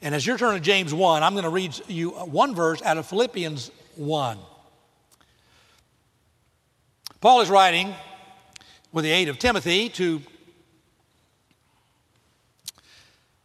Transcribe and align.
And 0.00 0.14
as 0.14 0.24
you're 0.24 0.38
turning 0.38 0.60
to 0.60 0.64
James 0.64 0.94
1, 0.94 1.22
I'm 1.22 1.32
going 1.32 1.44
to 1.44 1.50
read 1.50 1.78
you 1.88 2.10
one 2.10 2.54
verse 2.54 2.80
out 2.82 2.98
of 2.98 3.06
Philippians 3.06 3.70
1. 3.96 4.38
Paul 7.20 7.40
is 7.40 7.50
writing 7.50 7.92
with 8.92 9.04
the 9.04 9.10
aid 9.10 9.28
of 9.28 9.40
Timothy 9.40 9.88
to 9.90 10.22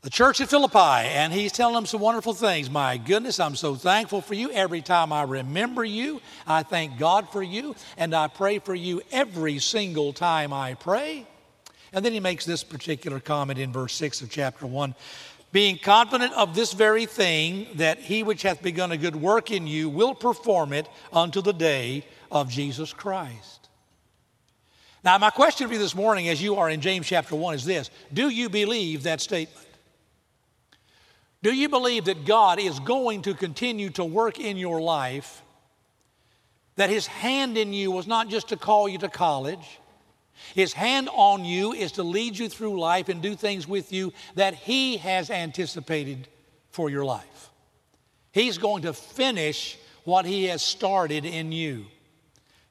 the 0.03 0.11
church 0.11 0.41
at 0.41 0.49
Philippi, 0.49 0.77
and 0.77 1.33
he's 1.33 1.51
telling 1.51 1.73
them 1.73 1.87
some 1.87 2.01
wonderful 2.01 2.33
things. 2.33 2.69
My 2.69 2.97
goodness, 2.97 3.39
I'm 3.39 3.55
so 3.55 3.73
thankful 3.73 4.21
for 4.21 4.35
you. 4.35 4.51
Every 4.51 4.81
time 4.81 5.11
I 5.11 5.23
remember 5.23 5.83
you, 5.83 6.21
I 6.45 6.61
thank 6.61 6.99
God 6.99 7.29
for 7.31 7.41
you, 7.41 7.73
and 7.97 8.13
I 8.13 8.27
pray 8.27 8.59
for 8.59 8.75
you 8.75 9.01
every 9.11 9.57
single 9.57 10.13
time 10.13 10.53
I 10.53 10.75
pray. 10.75 11.25
And 11.93 12.03
then 12.03 12.11
he 12.11 12.19
makes 12.19 12.45
this 12.45 12.63
particular 12.63 13.19
comment 13.19 13.59
in 13.59 13.71
verse 13.71 13.93
6 13.93 14.21
of 14.21 14.29
chapter 14.29 14.67
1 14.67 14.93
being 15.53 15.77
confident 15.77 16.33
of 16.33 16.55
this 16.55 16.73
very 16.73 17.05
thing, 17.05 17.67
that 17.75 17.99
he 17.99 18.23
which 18.23 18.41
hath 18.41 18.61
begun 18.63 18.91
a 18.91 18.97
good 18.97 19.15
work 19.15 19.51
in 19.51 19.67
you 19.67 19.87
will 19.87 20.15
perform 20.15 20.73
it 20.73 20.89
unto 21.13 21.41
the 21.41 21.53
day 21.53 22.03
of 22.31 22.49
Jesus 22.49 22.91
Christ. 22.91 23.69
Now, 25.03 25.17
my 25.19 25.29
question 25.29 25.67
for 25.67 25.73
you 25.73 25.79
this 25.79 25.93
morning, 25.93 26.27
as 26.27 26.41
you 26.41 26.55
are 26.55 26.69
in 26.71 26.81
James 26.81 27.05
chapter 27.05 27.35
1, 27.35 27.53
is 27.53 27.65
this 27.65 27.91
Do 28.11 28.29
you 28.29 28.49
believe 28.49 29.03
that 29.03 29.21
statement? 29.21 29.67
Do 31.43 31.53
you 31.53 31.69
believe 31.69 32.05
that 32.05 32.25
God 32.25 32.57
is 32.57 32.79
going 32.79 33.21
to 33.23 33.35
continue 33.35 33.91
to 33.91 34.03
work 34.03 34.39
in 34.39 34.57
your 34.57 34.81
life? 34.81 35.43
That 36.77 36.89
His 36.89 37.05
hand 37.05 37.59
in 37.59 37.73
you 37.73 37.91
was 37.91 38.07
not 38.07 38.27
just 38.27 38.49
to 38.49 38.57
call 38.57 38.89
you 38.89 38.97
to 38.99 39.09
college, 39.09 39.79
his 40.55 40.73
hand 40.73 41.09
on 41.11 41.45
you 41.45 41.73
is 41.73 41.93
to 41.93 42.03
lead 42.03 42.37
you 42.37 42.49
through 42.49 42.79
life 42.79 43.09
and 43.09 43.21
do 43.21 43.35
things 43.35 43.67
with 43.67 43.91
you 43.91 44.13
that 44.35 44.53
He 44.53 44.97
has 44.97 45.29
anticipated 45.29 46.27
for 46.69 46.89
your 46.89 47.05
life. 47.05 47.49
He's 48.31 48.57
going 48.57 48.83
to 48.83 48.93
finish 48.93 49.77
what 50.03 50.25
He 50.25 50.45
has 50.45 50.61
started 50.61 51.25
in 51.25 51.51
you. 51.51 51.85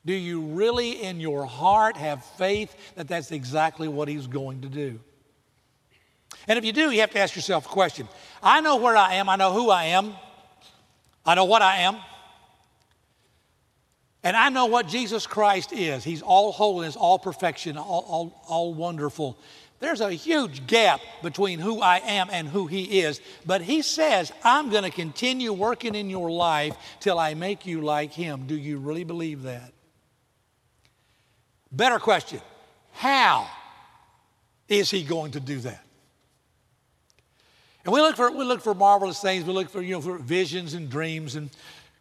Do 0.04 0.12
you 0.12 0.41
really, 0.41 1.02
in 1.02 1.20
your 1.20 1.46
heart, 1.46 1.96
have 1.96 2.24
faith 2.24 2.74
that 2.96 3.08
that's 3.08 3.30
exactly 3.30 3.88
what 3.88 4.08
He's 4.08 4.26
going 4.26 4.62
to 4.62 4.69
do? 4.69 5.00
And 6.48 6.58
if 6.58 6.64
you 6.64 6.72
do, 6.72 6.91
you 6.91 7.00
have 7.00 7.10
to 7.10 7.20
ask 7.20 7.36
yourself 7.36 7.66
a 7.66 7.69
question 7.69 8.08
I 8.42 8.60
know 8.60 8.76
where 8.76 8.97
I 8.97 9.14
am, 9.14 9.28
I 9.28 9.36
know 9.36 9.52
who 9.52 9.70
I 9.70 9.84
am, 9.84 10.14
I 11.24 11.34
know 11.34 11.44
what 11.44 11.62
I 11.62 11.78
am. 11.78 11.97
And 14.25 14.37
I 14.37 14.48
know 14.51 14.67
what 14.67 14.87
Jesus 14.87 15.27
Christ 15.27 15.73
is. 15.73 16.05
He's 16.05 16.23
all 16.23 16.53
holiness, 16.53 16.95
all 16.95 17.19
perfection, 17.19 17.77
all, 17.77 18.05
all, 18.06 18.42
all 18.47 18.75
wonderful. 18.75 19.37
There's 19.81 20.01
a 20.01 20.12
huge 20.12 20.69
gap 20.69 21.01
between 21.25 21.59
who 21.59 21.81
I 21.81 21.98
am 21.98 22.28
and 22.31 22.47
who 22.47 22.69
He 22.69 23.00
is. 23.00 23.20
But 23.45 23.62
He 23.62 23.83
says, 23.83 24.33
I'm 24.45 24.70
going 24.70 24.84
to 24.84 24.91
continue 24.91 25.53
working 25.53 25.97
in 25.97 26.09
your 26.09 26.31
life 26.31 26.77
till 27.00 27.19
I 27.19 27.34
make 27.34 27.67
you 27.67 27.81
like 27.81 28.12
Him. 28.12 28.47
Do 28.47 28.56
you 28.56 28.78
really 28.78 29.03
believe 29.03 29.43
that? 29.43 29.72
Better 31.72 31.99
question 31.99 32.41
How 32.93 33.49
is 34.69 34.88
He 34.88 35.03
going 35.03 35.32
to 35.32 35.41
do 35.41 35.59
that? 35.61 35.84
And 37.84 37.93
we 37.93 38.00
look 38.00 38.15
for, 38.15 38.31
we 38.31 38.44
look 38.44 38.61
for 38.61 38.75
marvelous 38.75 39.21
things. 39.21 39.44
We 39.44 39.53
look 39.53 39.69
for, 39.69 39.82
you 39.82 39.94
know, 39.94 40.00
for 40.00 40.16
visions 40.16 40.75
and 40.75 40.88
dreams 40.88 41.34
and 41.34 41.50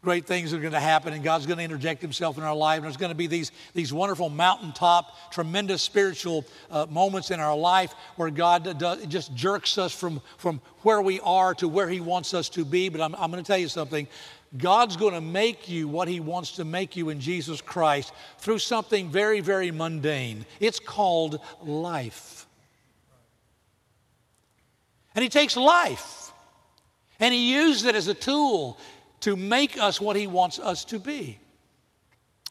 great 0.01 0.25
things 0.25 0.51
are 0.51 0.59
going 0.59 0.73
to 0.73 0.79
happen 0.79 1.13
and 1.13 1.23
God's 1.23 1.45
going 1.45 1.59
to 1.59 1.63
interject 1.63 2.01
himself 2.01 2.38
in 2.38 2.44
our 2.44 2.56
life. 2.56 2.78
And 2.78 2.85
there's 2.85 2.97
going 2.97 3.12
to 3.12 3.16
be 3.16 3.28
these, 3.28 3.51
these 3.75 3.94
wonderful 3.94 4.29
mountaintop, 4.29 5.31
tremendous 5.31 5.84
spiritual 5.84 6.44
uh, 6.72 6.88
moments 6.89 7.29
in 7.29 7.39
our 7.39 7.56
life 7.56 7.94
where 8.16 8.31
God 8.31 8.79
does, 8.79 9.06
just 9.06 9.35
jerks 9.35 9.78
us 9.78 9.94
from, 9.94 10.19
from 10.38 10.59
where 10.81 11.01
we 11.01 11.19
are 11.19 11.53
to 11.56 11.67
where 11.67 11.88
he 11.88 12.00
wants 12.00 12.34
us 12.34 12.50
to 12.50 12.66
be. 12.66 12.89
But 12.89 13.00
I'm, 13.01 13.13
I'm 13.13 13.29
going 13.29 13.44
to 13.44 13.47
tell 13.47 13.59
you 13.59 13.67
something. 13.67 14.07
God's 14.57 14.97
going 14.97 15.13
to 15.13 15.22
make 15.22 15.69
you 15.69 15.88
what 15.88 16.07
he 16.07 16.19
wants 16.19 16.53
to 16.53 16.66
make 16.66 16.95
you 16.95 17.09
in 17.09 17.19
Jesus 17.19 17.62
Christ 17.62 18.12
through 18.39 18.59
something 18.59 19.09
very, 19.09 19.39
very 19.39 19.69
mundane. 19.69 20.47
It's 20.59 20.79
called 20.79 21.39
life. 21.62 22.47
And 25.13 25.22
he 25.22 25.29
takes 25.29 25.56
life 25.56 26.31
and 27.19 27.33
he 27.33 27.53
uses 27.53 27.85
it 27.85 27.95
as 27.95 28.07
a 28.07 28.13
tool 28.13 28.79
to 29.22 29.36
make 29.36 29.80
us 29.80 30.02
what 30.02 30.16
he 30.16 30.28
wants 30.28 30.59
us 30.59 30.86
to 30.86 31.00
be. 31.00 31.40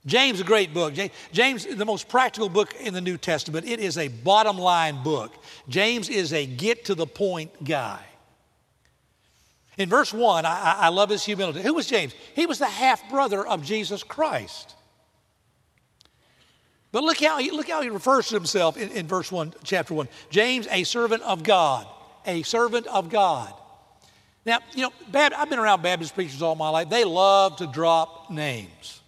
James, 0.06 0.40
a 0.40 0.44
great 0.44 0.72
book. 0.72 0.94
James, 1.32 1.66
the 1.66 1.84
most 1.84 2.08
practical 2.08 2.48
book 2.48 2.74
in 2.80 2.94
the 2.94 3.00
New 3.00 3.18
Testament. 3.18 3.66
It 3.66 3.80
is 3.80 3.98
a 3.98 4.08
bottom 4.08 4.56
line 4.56 5.02
book. 5.02 5.32
James 5.68 6.08
is 6.08 6.32
a 6.32 6.46
get 6.46 6.86
to 6.86 6.94
the 6.94 7.06
point 7.06 7.64
guy. 7.64 8.00
In 9.76 9.88
verse 9.88 10.12
1, 10.12 10.46
I, 10.46 10.76
I 10.78 10.88
love 10.88 11.10
his 11.10 11.24
humility. 11.24 11.62
Who 11.62 11.74
was 11.74 11.86
James? 11.86 12.14
He 12.34 12.46
was 12.46 12.58
the 12.58 12.66
half 12.66 13.08
brother 13.10 13.46
of 13.46 13.62
Jesus 13.62 14.02
Christ. 14.02 14.74
But 16.92 17.04
look 17.04 17.20
how 17.20 17.38
he, 17.38 17.50
look 17.50 17.68
how 17.68 17.82
he 17.82 17.88
refers 17.88 18.28
to 18.28 18.34
himself 18.34 18.76
in, 18.76 18.90
in 18.90 19.06
verse 19.06 19.30
1, 19.30 19.54
chapter 19.62 19.94
1. 19.94 20.08
James, 20.28 20.66
a 20.70 20.84
servant 20.84 21.22
of 21.22 21.42
God. 21.42 21.86
A 22.26 22.42
servant 22.42 22.86
of 22.88 23.10
God. 23.10 23.54
Now, 24.46 24.58
you 24.74 24.82
know, 24.82 24.92
I've 25.14 25.50
been 25.50 25.58
around 25.58 25.82
Baptist 25.82 26.14
preachers 26.14 26.40
all 26.40 26.54
my 26.54 26.70
life. 26.70 26.88
They 26.88 27.04
love 27.04 27.56
to 27.56 27.66
drop 27.66 28.30
names. 28.30 29.00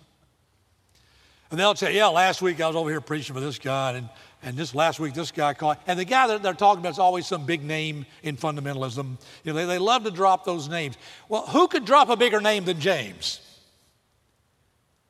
And 1.51 1.59
they'll 1.59 1.75
say, 1.75 1.97
yeah, 1.97 2.07
last 2.07 2.43
week 2.43 2.61
I 2.61 2.67
was 2.67 2.77
over 2.77 2.91
here 2.91 3.01
preaching 3.01 3.35
for 3.35 3.41
this 3.41 3.59
guy, 3.59 3.93
and, 3.93 4.09
and 4.43 4.57
this 4.57 4.75
last 4.75 4.99
week 5.01 5.15
this 5.15 5.31
guy 5.31 5.53
called. 5.53 5.77
And 5.87 5.99
the 5.99 6.05
guy 6.05 6.27
that 6.29 6.43
they're 6.43 6.55
talking 6.55 6.81
about 6.81 6.93
is 6.93 6.99
always 6.99 7.27
some 7.27 7.45
big 7.45 7.63
name 7.63 8.07
in 8.23 8.37
fundamentalism. 8.37 9.19
You 9.45 9.53
know, 9.53 9.59
they, 9.59 9.67
they 9.67 9.79
love 9.79 10.05
to 10.05 10.11
drop 10.11 10.45
those 10.45 10.69
names. 10.69 10.97
Well, 11.29 11.47
who 11.47 11.69
could 11.69 11.85
drop 11.85 12.09
a 12.09 12.17
bigger 12.17 12.41
name 12.41 12.65
than 12.65 12.81
James? 12.81 13.41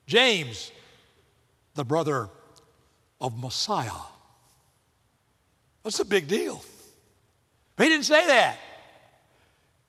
James, 0.06 0.72
the 1.75 1.84
brother 1.84 2.28
of 3.21 3.38
Messiah. 3.41 3.91
That's 5.84 6.00
a 6.00 6.05
big 6.05 6.28
deal. 6.28 6.62
He 7.78 7.88
didn't 7.88 8.05
say 8.05 8.27
that. 8.27 8.56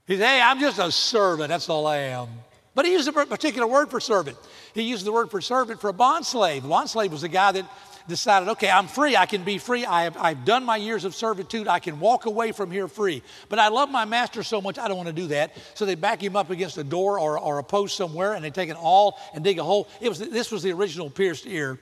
He 0.08 0.18
said, 0.18 0.28
Hey, 0.28 0.42
I'm 0.42 0.60
just 0.60 0.80
a 0.80 0.92
servant. 0.92 1.50
That's 1.50 1.70
all 1.70 1.88
I 1.88 1.98
am. 1.98 2.28
But 2.76 2.86
he 2.86 2.92
used 2.94 3.08
a 3.08 3.12
particular 3.12 3.68
word 3.68 3.90
for 3.90 4.00
servant. 4.00 4.38
He 4.74 4.82
used 4.82 5.06
the 5.06 5.12
word 5.12 5.30
for 5.30 5.42
servant 5.42 5.80
for 5.80 5.90
a 5.90 5.94
bond 5.94 6.26
slave. 6.26 6.64
The 6.64 6.70
bond 6.70 6.90
slave 6.90 7.12
was 7.12 7.24
a 7.24 7.28
guy 7.28 7.52
that 7.52 7.66
decided, 8.08 8.50
okay, 8.50 8.70
I'm 8.70 8.88
free. 8.88 9.16
I 9.16 9.26
can 9.26 9.44
be 9.44 9.58
free. 9.60 9.86
I 9.86 10.04
have, 10.04 10.18
I've 10.18 10.44
done 10.44 10.64
my 10.64 10.78
years 10.78 11.06
of 11.06 11.16
servitude. 11.16 11.68
I 11.68 11.80
can 11.80 12.00
walk 12.00 12.26
away 12.26 12.52
from 12.52 12.72
here 12.72 12.88
free. 12.88 13.22
But 13.48 13.60
I 13.60 13.70
love 13.70 13.90
my 13.90 14.06
master 14.06 14.44
so 14.44 14.60
much, 14.60 14.78
I 14.78 14.88
don't 14.88 14.98
want 14.98 15.08
to 15.08 15.14
do 15.14 15.28
that. 15.28 15.56
So 15.76 15.86
they 15.86 15.96
back 15.96 16.22
him 16.22 16.36
up 16.36 16.50
against 16.50 16.78
a 16.78 16.84
door 16.84 17.20
or, 17.20 17.40
or 17.40 17.60
a 17.60 17.64
post 17.64 17.96
somewhere, 17.96 18.34
and 18.34 18.44
they 18.44 18.50
take 18.50 18.70
an 18.70 18.76
awl 18.76 19.20
and 19.34 19.44
dig 19.44 19.60
a 19.60 19.64
hole. 19.64 19.88
It 20.02 20.10
was, 20.10 20.20
this 20.20 20.52
was 20.52 20.64
the 20.64 20.72
original 20.72 21.10
pierced 21.10 21.46
ear 21.46 21.80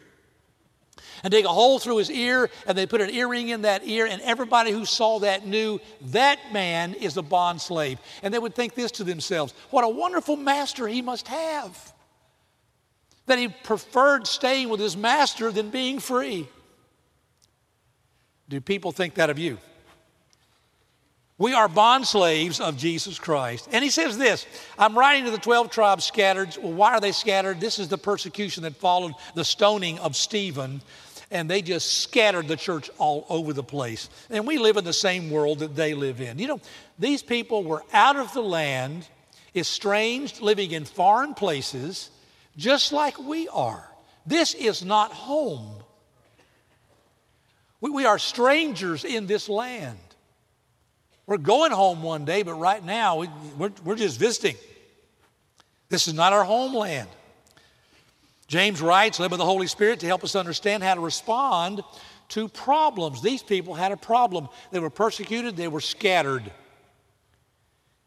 and 1.23 1.31
dig 1.31 1.45
a 1.45 1.49
hole 1.49 1.79
through 1.79 1.97
his 1.97 2.09
ear, 2.09 2.49
and 2.65 2.77
they 2.77 2.85
put 2.85 3.01
an 3.01 3.09
earring 3.09 3.49
in 3.49 3.63
that 3.63 3.87
ear, 3.87 4.05
and 4.05 4.21
everybody 4.21 4.71
who 4.71 4.85
saw 4.85 5.19
that 5.19 5.45
knew 5.45 5.79
that 6.01 6.39
man 6.51 6.93
is 6.95 7.17
a 7.17 7.21
bond 7.21 7.61
slave. 7.61 7.99
And 8.23 8.33
they 8.33 8.39
would 8.39 8.55
think 8.55 8.75
this 8.75 8.91
to 8.93 9.03
themselves 9.03 9.53
what 9.69 9.83
a 9.83 9.89
wonderful 9.89 10.37
master 10.37 10.87
he 10.87 11.01
must 11.01 11.27
have. 11.27 11.93
That 13.27 13.39
he 13.39 13.47
preferred 13.47 14.27
staying 14.27 14.69
with 14.69 14.79
his 14.79 14.97
master 14.97 15.51
than 15.51 15.69
being 15.69 15.99
free. 15.99 16.47
Do 18.49 18.59
people 18.59 18.91
think 18.91 19.15
that 19.15 19.29
of 19.29 19.39
you? 19.39 19.57
We 21.41 21.55
are 21.55 21.67
bond 21.67 22.05
slaves 22.05 22.59
of 22.59 22.77
Jesus 22.77 23.17
Christ. 23.17 23.67
And 23.71 23.83
he 23.83 23.89
says 23.89 24.15
this 24.15 24.45
I'm 24.77 24.95
writing 24.95 25.25
to 25.25 25.31
the 25.31 25.39
12 25.39 25.71
tribes 25.71 26.05
scattered. 26.05 26.55
Well, 26.61 26.73
why 26.73 26.91
are 26.93 26.99
they 26.99 27.11
scattered? 27.11 27.59
This 27.59 27.79
is 27.79 27.87
the 27.87 27.97
persecution 27.97 28.61
that 28.61 28.75
followed 28.75 29.13
the 29.33 29.43
stoning 29.43 29.97
of 29.97 30.15
Stephen. 30.15 30.83
And 31.31 31.49
they 31.49 31.61
just 31.61 32.01
scattered 32.01 32.47
the 32.47 32.57
church 32.57 32.89
all 32.97 33.25
over 33.29 33.53
the 33.53 33.63
place. 33.63 34.09
And 34.29 34.45
we 34.45 34.57
live 34.57 34.77
in 34.77 34.83
the 34.83 34.93
same 34.93 35.31
world 35.31 35.59
that 35.59 35.75
they 35.75 35.93
live 35.93 36.19
in. 36.19 36.37
You 36.37 36.47
know, 36.47 36.61
these 36.99 37.23
people 37.23 37.63
were 37.63 37.83
out 37.93 38.17
of 38.17 38.33
the 38.33 38.41
land, 38.41 39.07
estranged, 39.55 40.41
living 40.41 40.71
in 40.71 40.83
foreign 40.85 41.33
places, 41.33 42.11
just 42.57 42.91
like 42.91 43.17
we 43.17 43.47
are. 43.47 43.87
This 44.25 44.53
is 44.53 44.83
not 44.83 45.11
home. 45.11 45.81
We, 47.79 47.89
we 47.89 48.05
are 48.05 48.19
strangers 48.19 49.05
in 49.05 49.25
this 49.25 49.49
land. 49.49 49.97
We're 51.25 51.37
going 51.37 51.71
home 51.71 52.03
one 52.03 52.25
day, 52.25 52.43
but 52.43 52.55
right 52.55 52.83
now 52.83 53.17
we, 53.17 53.29
we're, 53.57 53.71
we're 53.83 53.95
just 53.95 54.19
visiting. 54.19 54.57
This 55.89 56.07
is 56.07 56.13
not 56.13 56.33
our 56.33 56.43
homeland. 56.43 57.09
James 58.51 58.81
writes, 58.81 59.17
led 59.17 59.31
by 59.31 59.37
the 59.37 59.45
Holy 59.45 59.65
Spirit, 59.65 60.01
to 60.01 60.05
help 60.05 60.25
us 60.25 60.35
understand 60.35 60.83
how 60.83 60.93
to 60.93 60.99
respond 60.99 61.81
to 62.27 62.49
problems. 62.49 63.21
These 63.21 63.41
people 63.41 63.75
had 63.75 63.93
a 63.93 63.97
problem. 63.97 64.49
They 64.71 64.79
were 64.79 64.89
persecuted, 64.89 65.55
they 65.55 65.69
were 65.69 65.79
scattered, 65.79 66.51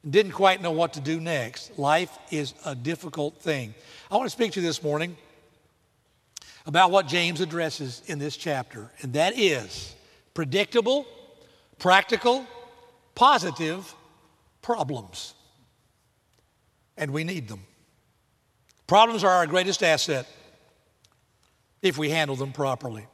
and 0.02 0.12
didn't 0.12 0.32
quite 0.32 0.60
know 0.60 0.70
what 0.70 0.92
to 0.92 1.00
do 1.00 1.18
next. 1.18 1.78
Life 1.78 2.18
is 2.30 2.52
a 2.66 2.74
difficult 2.74 3.40
thing. 3.40 3.74
I 4.10 4.18
want 4.18 4.26
to 4.26 4.30
speak 4.30 4.52
to 4.52 4.60
you 4.60 4.66
this 4.66 4.82
morning 4.82 5.16
about 6.66 6.90
what 6.90 7.06
James 7.06 7.40
addresses 7.40 8.02
in 8.04 8.18
this 8.18 8.36
chapter, 8.36 8.90
and 9.00 9.14
that 9.14 9.38
is 9.38 9.94
predictable, 10.34 11.06
practical, 11.78 12.44
positive 13.14 13.94
problems. 14.60 15.32
And 16.98 17.14
we 17.14 17.24
need 17.24 17.48
them. 17.48 17.60
Problems 18.86 19.24
are 19.24 19.30
our 19.30 19.46
greatest 19.46 19.82
asset 19.82 20.26
if 21.82 21.96
we 21.98 22.10
handle 22.10 22.36
them 22.36 22.52
properly. 22.52 23.06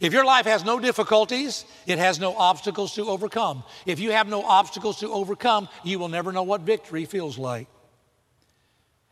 If 0.00 0.12
your 0.12 0.24
life 0.24 0.44
has 0.46 0.64
no 0.64 0.78
difficulties, 0.80 1.64
it 1.86 1.98
has 1.98 2.18
no 2.18 2.36
obstacles 2.36 2.94
to 2.94 3.08
overcome. 3.08 3.64
If 3.86 4.00
you 4.00 4.10
have 4.10 4.28
no 4.28 4.42
obstacles 4.42 5.00
to 5.00 5.10
overcome, 5.10 5.68
you 5.82 5.98
will 5.98 6.08
never 6.08 6.32
know 6.32 6.42
what 6.42 6.62
victory 6.62 7.04
feels 7.04 7.38
like. 7.38 7.68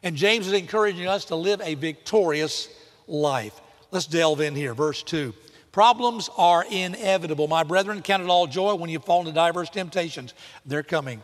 And 0.03 0.17
James 0.17 0.49
is 0.49 0.53
encouraging 0.53 1.07
us 1.07 1.27
to 1.27 1.37
live 1.37 1.61
a 1.63 1.75
victorious 1.75 2.69
life. 3.07 3.61
Let's 3.91 4.07
delve 4.07 4.41
in 4.41 4.55
here. 4.55 4.75
Verse 4.75 5.03
2. 5.03 5.33
Problems 5.71 6.29
are 6.37 6.67
inevitable. 6.71 7.49
My 7.49 7.63
brethren, 7.63 8.03
count 8.03 8.23
it 8.23 8.29
all 8.29 8.47
joy 8.47 8.75
when 8.75 8.91
you 8.91 8.99
fall 8.99 9.21
into 9.21 9.33
diverse 9.33 9.71
temptations. 9.71 10.35
They're 10.67 10.83
coming. 10.83 11.23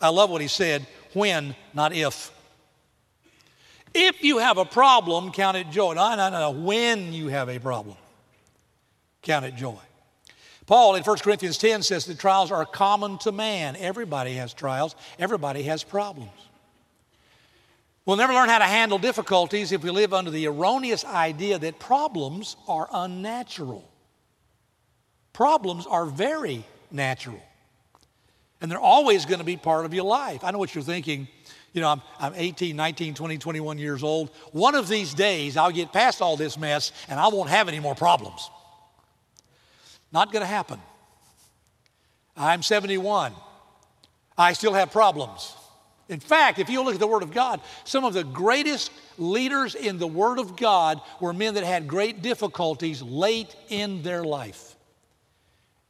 I 0.00 0.08
love 0.10 0.28
what 0.30 0.42
he 0.42 0.48
said 0.48 0.86
when, 1.14 1.54
not 1.72 1.94
if. 1.94 2.32
If 3.94 4.22
you 4.22 4.38
have 4.38 4.58
a 4.58 4.64
problem, 4.64 5.32
count 5.32 5.56
it 5.56 5.70
joy. 5.70 5.94
No, 5.94 6.14
no, 6.16 6.30
no, 6.30 6.40
no. 6.40 6.50
When 6.50 7.12
you 7.12 7.28
have 7.28 7.48
a 7.48 7.58
problem, 7.58 7.96
count 9.22 9.44
it 9.44 9.56
joy. 9.56 9.78
Paul 10.66 10.96
in 10.96 11.02
1 11.02 11.18
Corinthians 11.18 11.56
10 11.56 11.82
says 11.82 12.04
that 12.06 12.18
trials 12.18 12.52
are 12.52 12.66
common 12.66 13.16
to 13.18 13.32
man. 13.32 13.74
Everybody 13.76 14.34
has 14.34 14.52
trials, 14.52 14.94
everybody 15.18 15.62
has 15.62 15.82
problems. 15.82 16.30
We'll 18.04 18.16
never 18.16 18.32
learn 18.32 18.48
how 18.48 18.58
to 18.58 18.64
handle 18.64 18.98
difficulties 18.98 19.70
if 19.70 19.82
we 19.82 19.90
live 19.90 20.14
under 20.14 20.30
the 20.30 20.46
erroneous 20.46 21.04
idea 21.04 21.58
that 21.58 21.78
problems 21.78 22.56
are 22.66 22.88
unnatural. 22.90 23.86
Problems 25.34 25.86
are 25.86 26.06
very 26.06 26.64
natural, 26.90 27.40
and 28.60 28.70
they're 28.70 28.78
always 28.78 29.24
going 29.24 29.40
to 29.40 29.44
be 29.44 29.56
part 29.56 29.84
of 29.84 29.92
your 29.92 30.04
life. 30.04 30.42
I 30.42 30.50
know 30.50 30.58
what 30.58 30.74
you're 30.74 30.84
thinking. 30.84 31.28
You 31.72 31.82
know, 31.82 31.88
I'm, 31.90 32.02
I'm 32.18 32.32
18, 32.34 32.74
19, 32.76 33.14
20, 33.14 33.38
21 33.38 33.78
years 33.78 34.02
old. 34.02 34.30
One 34.52 34.74
of 34.74 34.88
these 34.88 35.14
days, 35.14 35.56
I'll 35.56 35.70
get 35.70 35.92
past 35.92 36.22
all 36.22 36.36
this 36.36 36.58
mess 36.58 36.92
and 37.08 37.20
I 37.20 37.28
won't 37.28 37.50
have 37.50 37.68
any 37.68 37.80
more 37.80 37.94
problems. 37.94 38.50
Not 40.12 40.32
going 40.32 40.42
to 40.42 40.46
happen. 40.46 40.80
I'm 42.36 42.62
71. 42.62 43.32
I 44.36 44.52
still 44.52 44.72
have 44.72 44.92
problems. 44.92 45.54
In 46.08 46.20
fact, 46.20 46.58
if 46.58 46.70
you 46.70 46.82
look 46.82 46.94
at 46.94 47.00
the 47.00 47.06
Word 47.06 47.22
of 47.22 47.32
God, 47.32 47.60
some 47.84 48.04
of 48.04 48.14
the 48.14 48.24
greatest 48.24 48.90
leaders 49.18 49.74
in 49.74 49.98
the 49.98 50.06
Word 50.06 50.38
of 50.38 50.56
God 50.56 51.02
were 51.20 51.34
men 51.34 51.54
that 51.54 51.64
had 51.64 51.86
great 51.86 52.22
difficulties 52.22 53.02
late 53.02 53.54
in 53.68 54.02
their 54.02 54.24
life. 54.24 54.76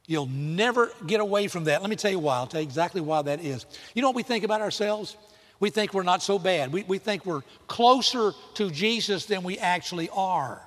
You'll 0.07 0.27
never 0.27 0.91
get 1.07 1.21
away 1.21 1.49
from 1.49 1.65
that. 1.65 1.83
Let 1.83 1.91
me 1.91 1.97
tell 1.97 2.11
you 2.11 2.19
why. 2.19 2.37
I'll 2.37 2.47
tell 2.47 2.63
you 2.63 2.67
exactly 2.67 3.03
why 3.03 3.23
that 3.23 3.45
is. 3.45 3.67
You 3.95 4.03
know 4.03 4.09
what 4.09 4.17
we 4.17 4.23
think 4.23 4.43
about 4.43 4.63
ourselves? 4.63 5.17
We 5.61 5.71
think 5.71 5.93
we're 5.93 6.05
not 6.05 6.23
so 6.23 6.39
bad. 6.39 6.73
We, 6.73 6.85
we 6.85 6.99
think 6.99 7.27
we're 7.27 7.43
closer 7.67 8.33
to 8.55 8.71
Jesus 8.71 9.27
than 9.27 9.43
we 9.43 9.59
actually 9.59 10.09
are. 10.11 10.63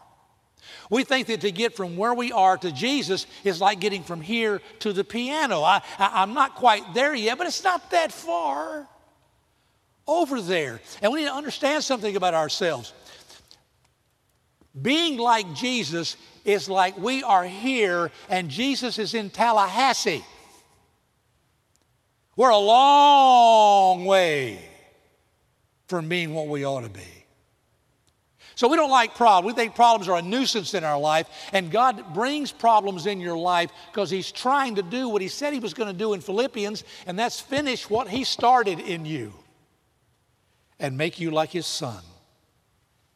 We 0.90 1.04
think 1.04 1.28
that 1.28 1.42
to 1.42 1.52
get 1.52 1.76
from 1.76 1.96
where 1.96 2.14
we 2.14 2.32
are 2.32 2.58
to 2.58 2.72
Jesus 2.72 3.26
is 3.44 3.62
like 3.62 3.80
getting 3.80 4.04
from 4.04 4.22
here 4.22 4.62
to 4.80 4.94
the 4.94 5.04
piano. 5.04 5.62
I, 5.62 5.82
I, 5.98 6.22
I'm 6.22 6.34
not 6.34 6.56
quite 6.56 6.94
there 6.94 7.16
yet, 7.16 7.38
but 7.38 7.48
it's 7.48 7.64
not 7.64 7.92
that 7.92 8.12
far 8.12 8.88
over 10.06 10.42
there. 10.42 10.82
And 11.02 11.14
we 11.14 11.22
need 11.22 11.28
to 11.28 11.34
understand 11.34 11.84
something 11.84 12.16
about 12.16 12.34
ourselves. 12.34 12.94
Being 14.80 15.18
like 15.18 15.54
Jesus 15.54 16.18
is 16.44 16.70
like 16.70 16.98
we 16.98 17.24
are 17.24 17.46
here 17.46 18.12
and 18.30 18.50
Jesus 18.50 19.00
is 19.00 19.14
in 19.14 19.30
Tallahassee. 19.30 20.24
We're 22.36 22.50
a 22.50 22.58
long 22.58 24.06
way 24.06 24.71
from 25.92 26.10
being 26.10 26.34
what 26.34 26.48
we 26.48 26.66
ought 26.66 26.82
to 26.82 26.90
be. 26.90 27.02
So 28.56 28.68
we 28.68 28.76
don't 28.76 28.90
like 28.90 29.14
problems. 29.14 29.54
We 29.54 29.62
think 29.62 29.76
problems 29.76 30.10
are 30.10 30.18
a 30.18 30.22
nuisance 30.24 30.74
in 30.74 30.84
our 30.84 31.00
life, 31.00 31.28
and 31.54 31.70
God 31.70 32.14
brings 32.14 32.52
problems 32.52 33.06
in 33.06 33.22
your 33.22 33.38
life 33.38 33.72
because 33.92 34.10
He's 34.10 34.32
trying 34.32 34.76
to 34.76 34.82
do 34.82 35.08
what 35.08 35.22
He 35.22 35.28
said 35.28 35.54
He 35.54 35.60
was 35.60 35.76
going 35.76 35.92
to 35.92 35.98
do 35.98 36.14
in 36.14 36.22
Philippians, 36.22 36.84
and 37.06 37.18
that's 37.18 37.40
finish 37.40 37.90
what 37.90 38.10
He 38.10 38.24
started 38.24 38.80
in 38.80 39.06
you 39.06 39.34
and 40.82 40.98
make 40.98 41.20
you 41.20 41.32
like 41.32 41.52
his 41.52 41.68
son. 41.68 42.02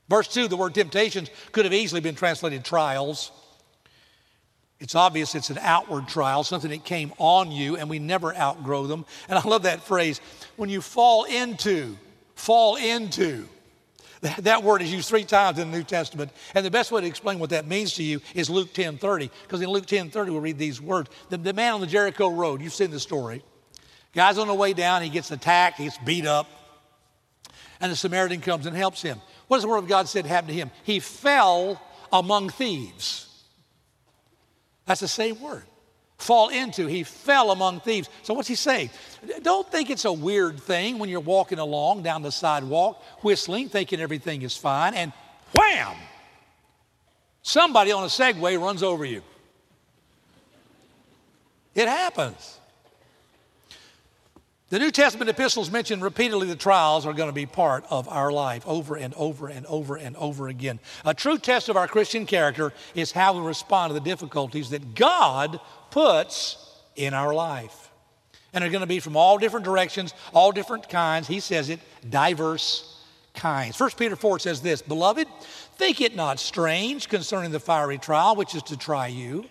Verse 0.07 0.27
2, 0.27 0.47
the 0.47 0.55
word 0.55 0.75
temptations 0.75 1.29
could 1.51 1.65
have 1.65 1.73
easily 1.73 1.99
been 1.99 2.15
translated 2.15 2.63
trials. 2.63 3.31
It's 4.79 4.93
obvious 4.93 5.33
it's 5.33 5.49
an 5.49 5.57
outward 5.59 6.07
trial, 6.07 6.43
something 6.43 6.69
that 6.69 6.85
came 6.85 7.11
on 7.17 7.51
you, 7.51 7.75
and 7.75 7.89
we 7.89 7.97
never 7.97 8.35
outgrow 8.35 8.85
them. 8.85 9.05
And 9.27 9.37
I 9.37 9.41
love 9.47 9.63
that 9.63 9.81
phrase 9.81 10.21
when 10.57 10.69
you 10.69 10.79
fall 10.79 11.23
into, 11.23 11.97
fall 12.35 12.75
into. 12.75 13.47
That 14.39 14.63
word 14.63 14.81
is 14.81 14.91
used 14.91 15.07
three 15.07 15.23
times 15.23 15.59
in 15.59 15.69
the 15.69 15.77
New 15.77 15.83
Testament. 15.83 16.31
And 16.55 16.65
the 16.65 16.71
best 16.71 16.91
way 16.91 17.01
to 17.01 17.07
explain 17.07 17.37
what 17.37 17.51
that 17.51 17.67
means 17.67 17.93
to 17.95 18.03
you 18.03 18.21
is 18.33 18.49
Luke 18.49 18.73
10 18.73 18.97
30. 18.97 19.29
Because 19.43 19.61
in 19.61 19.69
Luke 19.69 19.85
10 19.85 20.09
30, 20.09 20.31
we'll 20.31 20.41
read 20.41 20.57
these 20.57 20.81
words. 20.81 21.09
The, 21.29 21.37
the 21.37 21.53
man 21.53 21.73
on 21.73 21.81
the 21.81 21.87
Jericho 21.87 22.29
Road, 22.29 22.61
you've 22.61 22.73
seen 22.73 22.91
the 22.91 22.99
story. 22.99 23.43
Guy's 24.13 24.37
on 24.37 24.47
the 24.47 24.53
way 24.53 24.73
down, 24.73 25.01
he 25.01 25.09
gets 25.09 25.29
attacked, 25.29 25.77
he 25.77 25.83
gets 25.83 25.97
beat 25.99 26.25
up 26.25 26.47
and 27.79 27.91
the 27.91 27.95
Samaritan 27.95 28.41
comes 28.41 28.65
and 28.65 28.75
helps 28.75 29.01
him. 29.01 29.21
What 29.47 29.57
does 29.57 29.63
the 29.63 29.69
Word 29.69 29.77
of 29.77 29.87
God 29.87 30.07
said 30.07 30.25
happened 30.25 30.49
to 30.49 30.55
him? 30.55 30.71
He 30.83 30.99
fell 30.99 31.81
among 32.11 32.49
thieves. 32.49 33.43
That's 34.85 35.01
the 35.01 35.07
same 35.07 35.39
word. 35.41 35.63
Fall 36.25 36.49
into. 36.49 36.87
He 36.87 37.03
fell 37.03 37.51
among 37.51 37.81
thieves. 37.81 38.09
So 38.23 38.33
what's 38.33 38.47
he 38.47 38.55
saying? 38.55 38.89
Don't 39.43 39.71
think 39.71 39.91
it's 39.91 40.05
a 40.05 40.11
weird 40.11 40.59
thing 40.59 40.97
when 40.97 41.07
you're 41.07 41.19
walking 41.19 41.59
along 41.59 42.01
down 42.01 42.23
the 42.23 42.31
sidewalk, 42.31 43.03
whistling, 43.21 43.69
thinking 43.69 43.99
everything 43.99 44.41
is 44.41 44.57
fine, 44.57 44.95
and 44.95 45.13
wham! 45.53 45.95
Somebody 47.43 47.91
on 47.91 48.03
a 48.03 48.07
Segway 48.07 48.59
runs 48.59 48.81
over 48.81 49.05
you. 49.05 49.21
It 51.75 51.87
happens. 51.87 52.57
The 54.69 54.79
New 54.79 54.89
Testament 54.89 55.29
epistles 55.29 55.69
mention 55.69 56.01
repeatedly 56.01 56.47
the 56.47 56.55
trials 56.55 57.05
are 57.05 57.13
going 57.13 57.29
to 57.29 57.33
be 57.33 57.45
part 57.45 57.85
of 57.91 58.09
our 58.09 58.31
life 58.31 58.65
over 58.65 58.95
and 58.95 59.13
over 59.13 59.47
and 59.47 59.63
over 59.67 59.95
and 59.95 60.17
over 60.17 60.47
again. 60.47 60.79
A 61.05 61.13
true 61.13 61.37
test 61.37 61.69
of 61.69 61.77
our 61.77 61.87
Christian 61.87 62.25
character 62.25 62.73
is 62.95 63.11
how 63.11 63.39
we 63.39 63.45
respond 63.45 63.91
to 63.91 63.93
the 63.93 63.99
difficulties 63.99 64.71
that 64.71 64.95
God 64.95 65.59
puts 65.95 66.57
in 66.97 67.13
our 67.13 67.33
life. 67.33 67.89
And 68.51 68.61
they're 68.61 68.69
going 68.69 68.81
to 68.81 68.85
be 68.85 68.99
from 68.99 69.15
all 69.15 69.37
different 69.37 69.63
directions, 69.63 70.13
all 70.33 70.51
different 70.51 70.89
kinds. 70.89 71.25
He 71.25 71.39
says 71.39 71.69
it, 71.69 71.79
diverse 72.09 73.01
kinds. 73.33 73.79
1 73.79 73.91
Peter 73.91 74.17
4 74.17 74.39
says 74.39 74.59
this 74.59 74.81
Beloved, 74.81 75.25
think 75.77 76.01
it 76.01 76.13
not 76.13 76.37
strange 76.37 77.07
concerning 77.07 77.51
the 77.51 77.61
fiery 77.61 77.97
trial 77.97 78.35
which 78.35 78.55
is 78.55 78.63
to 78.63 78.75
try 78.75 79.07
you, 79.07 79.45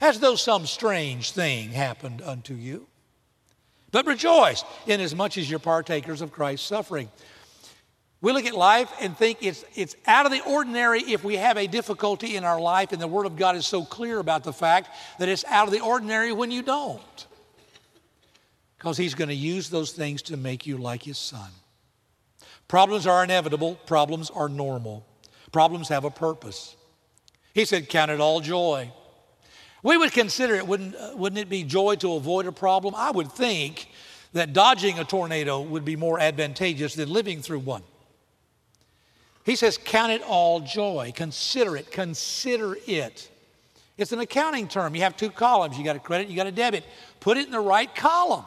as 0.00 0.18
though 0.18 0.34
some 0.34 0.66
strange 0.66 1.30
thing 1.30 1.70
happened 1.70 2.22
unto 2.22 2.54
you. 2.54 2.88
But 3.92 4.04
rejoice 4.04 4.64
inasmuch 4.88 5.38
as 5.38 5.48
you're 5.48 5.60
partakers 5.60 6.22
of 6.22 6.32
Christ's 6.32 6.66
suffering. 6.66 7.08
We 8.20 8.32
look 8.32 8.46
at 8.46 8.54
life 8.54 8.92
and 9.00 9.16
think 9.16 9.38
it's, 9.42 9.64
it's 9.76 9.94
out 10.06 10.26
of 10.26 10.32
the 10.32 10.42
ordinary 10.44 11.00
if 11.00 11.22
we 11.22 11.36
have 11.36 11.56
a 11.56 11.68
difficulty 11.68 12.34
in 12.34 12.44
our 12.44 12.60
life, 12.60 12.90
and 12.90 13.00
the 13.00 13.06
Word 13.06 13.26
of 13.26 13.36
God 13.36 13.54
is 13.54 13.66
so 13.66 13.84
clear 13.84 14.18
about 14.18 14.42
the 14.42 14.52
fact 14.52 14.90
that 15.20 15.28
it's 15.28 15.44
out 15.44 15.68
of 15.68 15.72
the 15.72 15.80
ordinary 15.80 16.32
when 16.32 16.50
you 16.50 16.62
don't. 16.62 17.26
Because 18.76 18.96
He's 18.96 19.14
going 19.14 19.28
to 19.28 19.34
use 19.34 19.70
those 19.70 19.92
things 19.92 20.22
to 20.22 20.36
make 20.36 20.66
you 20.66 20.78
like 20.78 21.04
His 21.04 21.18
Son. 21.18 21.50
Problems 22.66 23.06
are 23.06 23.22
inevitable, 23.22 23.76
problems 23.86 24.30
are 24.30 24.48
normal, 24.48 25.06
problems 25.52 25.88
have 25.88 26.04
a 26.04 26.10
purpose. 26.10 26.74
He 27.54 27.64
said, 27.64 27.88
Count 27.88 28.10
it 28.10 28.20
all 28.20 28.40
joy. 28.40 28.92
We 29.84 29.96
would 29.96 30.10
consider 30.10 30.56
it, 30.56 30.66
wouldn't, 30.66 30.96
uh, 30.96 31.12
wouldn't 31.14 31.38
it 31.38 31.48
be 31.48 31.62
joy 31.62 31.94
to 31.96 32.14
avoid 32.14 32.46
a 32.46 32.52
problem? 32.52 32.94
I 32.96 33.12
would 33.12 33.30
think 33.30 33.88
that 34.32 34.52
dodging 34.52 34.98
a 34.98 35.04
tornado 35.04 35.60
would 35.60 35.84
be 35.84 35.94
more 35.94 36.18
advantageous 36.18 36.96
than 36.96 37.08
living 37.08 37.42
through 37.42 37.60
one. 37.60 37.84
He 39.48 39.56
says, 39.56 39.78
Count 39.82 40.12
it 40.12 40.22
all 40.22 40.60
joy. 40.60 41.10
Consider 41.16 41.74
it. 41.78 41.90
Consider 41.90 42.76
it. 42.86 43.30
It's 43.96 44.12
an 44.12 44.20
accounting 44.20 44.68
term. 44.68 44.94
You 44.94 45.00
have 45.00 45.16
two 45.16 45.30
columns. 45.30 45.78
You 45.78 45.84
got 45.84 45.96
a 45.96 46.00
credit, 46.00 46.28
you 46.28 46.36
got 46.36 46.46
a 46.46 46.52
debit. 46.52 46.84
Put 47.18 47.38
it 47.38 47.46
in 47.46 47.52
the 47.52 47.60
right 47.60 47.92
column. 47.94 48.44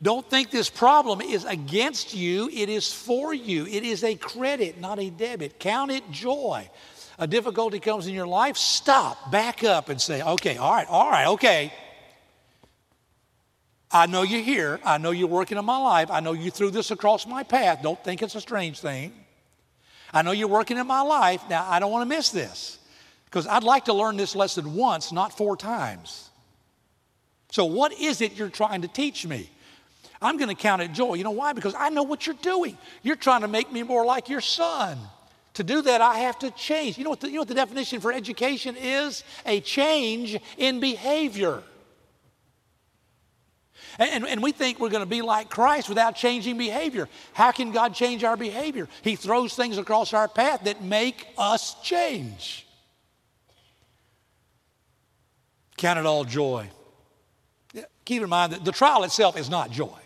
Don't 0.00 0.28
think 0.30 0.50
this 0.50 0.70
problem 0.70 1.20
is 1.20 1.44
against 1.44 2.14
you, 2.14 2.48
it 2.50 2.70
is 2.70 2.90
for 2.90 3.34
you. 3.34 3.66
It 3.66 3.84
is 3.84 4.04
a 4.04 4.14
credit, 4.14 4.80
not 4.80 4.98
a 4.98 5.10
debit. 5.10 5.58
Count 5.58 5.90
it 5.90 6.10
joy. 6.10 6.70
A 7.18 7.26
difficulty 7.26 7.78
comes 7.78 8.06
in 8.06 8.14
your 8.14 8.26
life, 8.26 8.56
stop, 8.56 9.30
back 9.30 9.64
up, 9.64 9.90
and 9.90 10.00
say, 10.00 10.22
okay, 10.22 10.56
all 10.56 10.72
right, 10.72 10.86
all 10.88 11.10
right, 11.10 11.26
okay. 11.26 11.74
I 13.90 14.06
know 14.06 14.22
you're 14.22 14.40
here. 14.40 14.80
I 14.82 14.96
know 14.96 15.10
you're 15.10 15.28
working 15.28 15.58
in 15.58 15.64
my 15.66 15.78
life. 15.78 16.10
I 16.10 16.20
know 16.20 16.32
you 16.32 16.50
threw 16.50 16.70
this 16.70 16.90
across 16.90 17.26
my 17.26 17.42
path. 17.42 17.80
Don't 17.82 18.02
think 18.02 18.22
it's 18.22 18.34
a 18.34 18.40
strange 18.40 18.80
thing. 18.80 19.12
I 20.12 20.22
know 20.22 20.30
you're 20.30 20.48
working 20.48 20.78
in 20.78 20.86
my 20.86 21.02
life. 21.02 21.42
Now, 21.48 21.66
I 21.68 21.78
don't 21.78 21.92
want 21.92 22.08
to 22.08 22.16
miss 22.16 22.30
this 22.30 22.78
because 23.26 23.46
I'd 23.46 23.64
like 23.64 23.86
to 23.86 23.92
learn 23.92 24.16
this 24.16 24.34
lesson 24.34 24.74
once, 24.74 25.12
not 25.12 25.36
four 25.36 25.56
times. 25.56 26.30
So, 27.50 27.64
what 27.64 27.92
is 27.92 28.20
it 28.20 28.36
you're 28.36 28.48
trying 28.48 28.82
to 28.82 28.88
teach 28.88 29.26
me? 29.26 29.50
I'm 30.20 30.36
going 30.36 30.48
to 30.48 30.60
count 30.60 30.82
it 30.82 30.92
joy. 30.92 31.14
You 31.14 31.24
know 31.24 31.30
why? 31.30 31.52
Because 31.52 31.74
I 31.74 31.90
know 31.90 32.02
what 32.02 32.26
you're 32.26 32.36
doing. 32.42 32.76
You're 33.02 33.16
trying 33.16 33.42
to 33.42 33.48
make 33.48 33.70
me 33.72 33.82
more 33.82 34.04
like 34.04 34.28
your 34.28 34.40
son. 34.40 34.98
To 35.54 35.64
do 35.64 35.82
that, 35.82 36.00
I 36.00 36.18
have 36.18 36.38
to 36.40 36.50
change. 36.52 36.98
You 36.98 37.04
know 37.04 37.10
what 37.10 37.20
the, 37.20 37.28
you 37.28 37.34
know 37.34 37.40
what 37.40 37.48
the 37.48 37.54
definition 37.54 38.00
for 38.00 38.12
education 38.12 38.76
is? 38.76 39.24
A 39.46 39.60
change 39.60 40.38
in 40.56 40.80
behavior. 40.80 41.62
And, 43.98 44.24
and, 44.26 44.40
we 44.40 44.52
think 44.52 44.78
we're 44.78 44.90
going 44.90 45.02
to 45.02 45.06
be 45.06 45.22
like 45.22 45.50
Christ 45.50 45.88
without 45.88 46.14
changing 46.14 46.56
behavior. 46.56 47.08
How 47.32 47.50
can 47.50 47.72
God 47.72 47.94
change 47.94 48.22
our 48.22 48.36
behavior? 48.36 48.88
He 49.02 49.16
throws 49.16 49.54
things 49.54 49.76
across 49.76 50.12
our 50.12 50.28
path 50.28 50.64
that 50.64 50.84
make 50.84 51.26
us 51.36 51.74
change. 51.82 52.64
Count 55.76 55.98
it 55.98 56.06
all 56.06 56.24
joy. 56.24 56.68
Keep 58.04 58.22
in 58.22 58.28
mind 58.28 58.52
that 58.52 58.64
the 58.64 58.72
trial 58.72 59.02
itself 59.02 59.36
is 59.36 59.50
not 59.50 59.70
joy. 59.72 59.98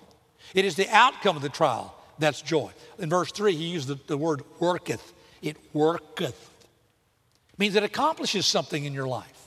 It 0.55 0.65
is 0.65 0.75
the 0.75 0.89
outcome 0.89 1.37
of 1.37 1.43
the 1.43 1.51
trial 1.51 1.95
that's 2.19 2.41
joy. 2.41 2.71
In 2.99 3.11
verse 3.11 3.31
3, 3.31 3.55
he 3.55 3.65
used 3.65 3.89
the, 3.89 3.99
the 4.07 4.17
word 4.17 4.43
worketh. 4.59 5.13
It 5.43 5.57
worketh. 5.75 6.51
It 7.53 7.59
means 7.59 7.75
it 7.75 7.83
accomplishes 7.83 8.47
something 8.47 8.85
in 8.85 8.93
your 8.95 9.07
life. 9.07 9.42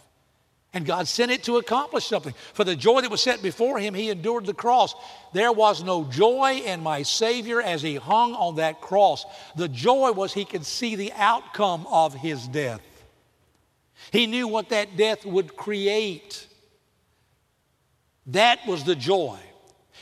And 0.76 0.86
God 0.86 1.08
sent 1.08 1.32
it 1.32 1.44
to 1.44 1.56
accomplish 1.56 2.06
something. 2.06 2.34
For 2.54 2.66
the 2.66 2.76
joy 2.76 3.00
that 3.00 3.10
was 3.10 3.22
set 3.22 3.42
before 3.42 3.80
him, 3.80 3.94
he 3.94 4.10
endured 4.10 4.46
the 4.46 4.54
cross. 4.54 4.94
There 5.32 5.54
was 5.54 5.82
no 5.82 6.04
joy 6.04 6.62
in 6.66 6.84
my 6.84 7.02
Savior 7.02 7.62
as 7.62 7.82
he 7.82 7.96
hung 7.96 8.34
on 8.34 8.58
that 8.58 8.82
cross. 8.82 9.26
The 9.56 9.70
joy 9.70 10.12
was 10.12 10.34
he 10.34 10.44
could 10.44 10.66
see 10.66 10.98
the 10.98 11.14
outcome 11.14 11.88
of 11.90 12.14
his 12.14 12.46
death. 12.50 12.82
He 14.12 14.28
knew 14.28 14.50
what 14.50 14.68
that 14.70 14.98
death 14.98 15.26
would 15.26 15.56
create. 15.56 16.46
That 18.28 18.60
was 18.68 18.84
the 18.84 18.96
joy. 18.96 19.40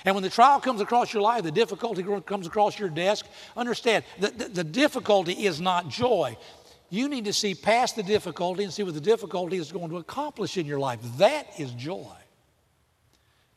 And 0.06 0.15
when 0.15 0.24
the 0.24 0.30
trial 0.30 0.60
comes 0.60 0.82
across 0.82 1.13
your 1.13 1.22
life, 1.22 1.44
the 1.44 1.51
difficulty 1.51 2.03
comes 2.25 2.48
across 2.48 2.80
your 2.80 2.89
desk, 2.89 3.27
understand 3.56 4.03
that 4.20 4.56
the, 4.56 4.63
difficulty 4.63 5.46
is 5.46 5.62
not 5.62 5.88
joy. 5.88 6.36
You 6.94 7.10
need 7.10 7.26
to 7.26 7.34
see 7.34 7.56
past 7.56 7.96
the 7.96 8.04
difficulty 8.04 8.64
and 8.64 8.72
see 8.72 8.84
what 8.84 8.94
the 8.94 9.02
difficulty 9.02 9.58
is 9.58 9.72
going 9.72 9.90
to 9.90 9.98
accomplish 9.98 10.58
in 10.58 10.68
your 10.68 10.78
life. 10.78 11.00
That 11.18 11.48
is 11.58 11.72
joy, 11.72 12.16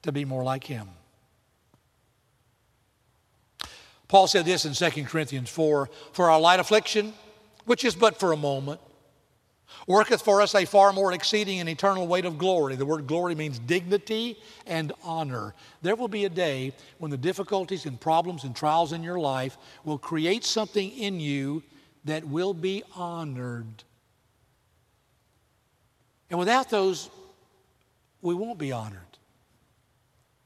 to 0.01 0.11
be 0.11 0.25
more 0.25 0.43
like 0.43 0.65
Him. 0.65 0.89
Paul 4.09 4.27
said 4.27 4.47
this 4.47 4.65
in 4.65 4.73
2 4.73 5.05
Corinthians 5.05 5.51
4 5.51 5.91
For 6.13 6.31
our 6.31 6.41
light 6.41 6.61
affliction, 6.61 7.13
which 7.67 7.85
is 7.85 7.95
but 7.95 8.19
for 8.19 8.33
a 8.33 8.39
moment, 8.39 8.81
worketh 9.87 10.23
for 10.23 10.41
us 10.41 10.55
a 10.55 10.65
far 10.65 10.95
more 10.95 11.13
exceeding 11.13 11.61
and 11.61 11.69
eternal 11.69 12.07
weight 12.07 12.25
of 12.25 12.39
glory. 12.39 12.75
The 12.75 12.87
word 12.87 13.07
glory 13.07 13.35
means 13.35 13.59
dignity 13.59 14.39
and 14.67 14.95
honor. 15.05 15.55
There 15.83 15.95
will 15.95 16.09
be 16.09 16.25
a 16.25 16.31
day 16.31 16.73
when 16.97 17.11
the 17.11 17.19
difficulties 17.19 17.85
and 17.85 18.01
problems 18.01 18.45
and 18.45 18.57
trials 18.57 18.95
in 18.95 19.03
your 19.03 19.19
life 19.19 19.59
will 19.85 19.99
create 19.99 20.43
something 20.43 20.91
in 20.91 21.21
you 21.21 21.63
that 22.07 22.25
will 22.25 22.55
be 22.55 22.83
honored. 22.95 23.85
And 26.31 26.39
without 26.39 26.71
those, 26.71 27.11
we 28.23 28.35
won't 28.35 28.59
be 28.59 28.73
honored. 28.73 29.01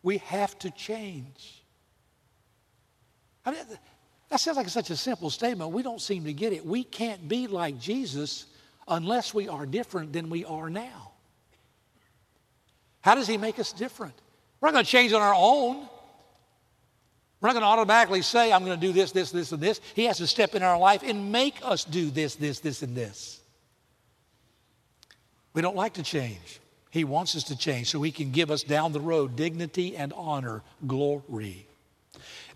We 0.02 0.18
have 0.18 0.58
to 0.60 0.70
change. 0.70 1.62
I 3.44 3.52
mean, 3.52 3.60
that 4.28 4.40
sounds 4.40 4.56
like 4.56 4.68
such 4.68 4.90
a 4.90 4.96
simple 4.96 5.30
statement. 5.30 5.70
We 5.70 5.82
don't 5.82 6.00
seem 6.00 6.24
to 6.24 6.32
get 6.32 6.52
it. 6.52 6.64
We 6.64 6.84
can't 6.84 7.28
be 7.28 7.46
like 7.46 7.78
Jesus 7.78 8.46
unless 8.88 9.32
we 9.32 9.48
are 9.48 9.66
different 9.66 10.12
than 10.12 10.30
we 10.30 10.44
are 10.44 10.68
now. 10.68 11.12
How 13.02 13.14
does 13.14 13.26
He 13.26 13.36
make 13.38 13.58
us 13.58 13.72
different? 13.72 14.14
We're 14.60 14.68
not 14.68 14.74
going 14.74 14.84
to 14.84 14.90
change 14.90 15.12
on 15.12 15.22
our 15.22 15.34
own. 15.34 15.88
We're 17.40 17.48
not 17.48 17.54
going 17.54 17.62
to 17.62 17.68
automatically 17.68 18.22
say, 18.22 18.52
I'm 18.52 18.64
going 18.64 18.78
to 18.78 18.86
do 18.86 18.92
this, 18.92 19.12
this, 19.12 19.30
this, 19.30 19.52
and 19.52 19.62
this. 19.62 19.80
He 19.94 20.04
has 20.04 20.18
to 20.18 20.26
step 20.26 20.54
in 20.54 20.62
our 20.62 20.78
life 20.78 21.02
and 21.02 21.32
make 21.32 21.56
us 21.62 21.84
do 21.84 22.10
this, 22.10 22.34
this, 22.34 22.60
this, 22.60 22.82
and 22.82 22.94
this. 22.94 23.40
We 25.54 25.62
don't 25.62 25.76
like 25.76 25.94
to 25.94 26.02
change. 26.02 26.60
He 26.90 27.04
wants 27.04 27.34
us 27.36 27.44
to 27.44 27.56
change 27.56 27.88
so 27.88 28.02
He 28.02 28.12
can 28.12 28.30
give 28.30 28.50
us 28.50 28.62
down 28.62 28.92
the 28.92 29.00
road 29.00 29.36
dignity 29.36 29.96
and 29.96 30.12
honor, 30.12 30.62
glory. 30.86 31.66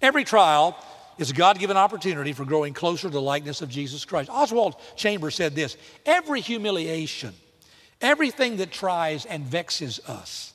Every 0.03 0.25
trial 0.25 0.77
is 1.17 1.31
a 1.31 1.35
God 1.35 1.59
given 1.59 1.77
opportunity 1.77 2.33
for 2.33 2.45
growing 2.45 2.75
closer 2.75 3.09
to 3.09 3.13
the 3.13 3.21
likeness 3.23 3.63
of 3.63 3.71
Jesus 3.71 4.05
Christ. 4.05 4.29
Oswald 4.31 4.77
Chambers 4.97 5.35
said 5.35 5.55
this 5.55 5.79
Every 6.05 6.41
humiliation, 6.41 7.33
everything 8.03 8.59
that 8.59 8.71
tries 8.71 9.25
and 9.25 9.45
vexes 9.45 10.01
us, 10.01 10.53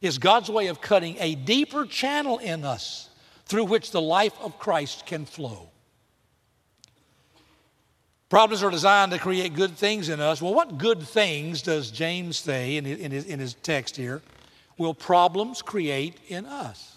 is 0.00 0.18
God's 0.18 0.50
way 0.50 0.68
of 0.68 0.80
cutting 0.80 1.16
a 1.18 1.34
deeper 1.34 1.84
channel 1.86 2.38
in 2.38 2.64
us 2.64 3.08
through 3.46 3.64
which 3.64 3.90
the 3.90 4.00
life 4.00 4.34
of 4.40 4.58
Christ 4.58 5.06
can 5.06 5.24
flow. 5.24 5.68
Problems 8.28 8.62
are 8.62 8.70
designed 8.70 9.12
to 9.12 9.18
create 9.18 9.54
good 9.54 9.76
things 9.76 10.08
in 10.08 10.18
us. 10.18 10.40
Well, 10.40 10.54
what 10.54 10.78
good 10.78 11.02
things 11.02 11.60
does 11.60 11.90
James 11.90 12.38
say 12.38 12.78
in 12.78 12.84
his, 12.86 13.26
in 13.26 13.38
his 13.38 13.54
text 13.54 13.94
here? 13.94 14.22
Will 14.78 14.94
problems 14.94 15.60
create 15.60 16.16
in 16.28 16.46
us? 16.46 16.96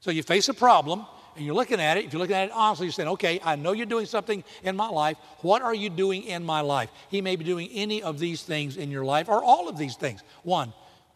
So 0.00 0.10
you 0.10 0.24
face 0.24 0.48
a 0.48 0.54
problem, 0.54 1.06
and 1.36 1.46
you're 1.46 1.54
looking 1.54 1.80
at 1.80 1.96
it, 1.96 2.06
if 2.06 2.12
you're 2.12 2.18
looking 2.18 2.34
at 2.34 2.48
it 2.48 2.52
honestly, 2.52 2.86
you're 2.86 2.92
saying, 2.92 3.10
okay, 3.10 3.38
I 3.42 3.54
know 3.54 3.70
you're 3.70 3.86
doing 3.86 4.06
something 4.06 4.42
in 4.64 4.74
my 4.74 4.88
life. 4.88 5.16
What 5.42 5.62
are 5.62 5.74
you 5.74 5.90
doing 5.90 6.24
in 6.24 6.44
my 6.44 6.60
life? 6.60 6.90
He 7.08 7.20
may 7.20 7.36
be 7.36 7.44
doing 7.44 7.68
any 7.72 8.02
of 8.02 8.18
these 8.18 8.42
things 8.42 8.76
in 8.76 8.90
your 8.90 9.04
life 9.04 9.28
or 9.28 9.44
all 9.44 9.68
of 9.68 9.78
these 9.78 9.94
things. 9.94 10.22
One, 10.42 10.72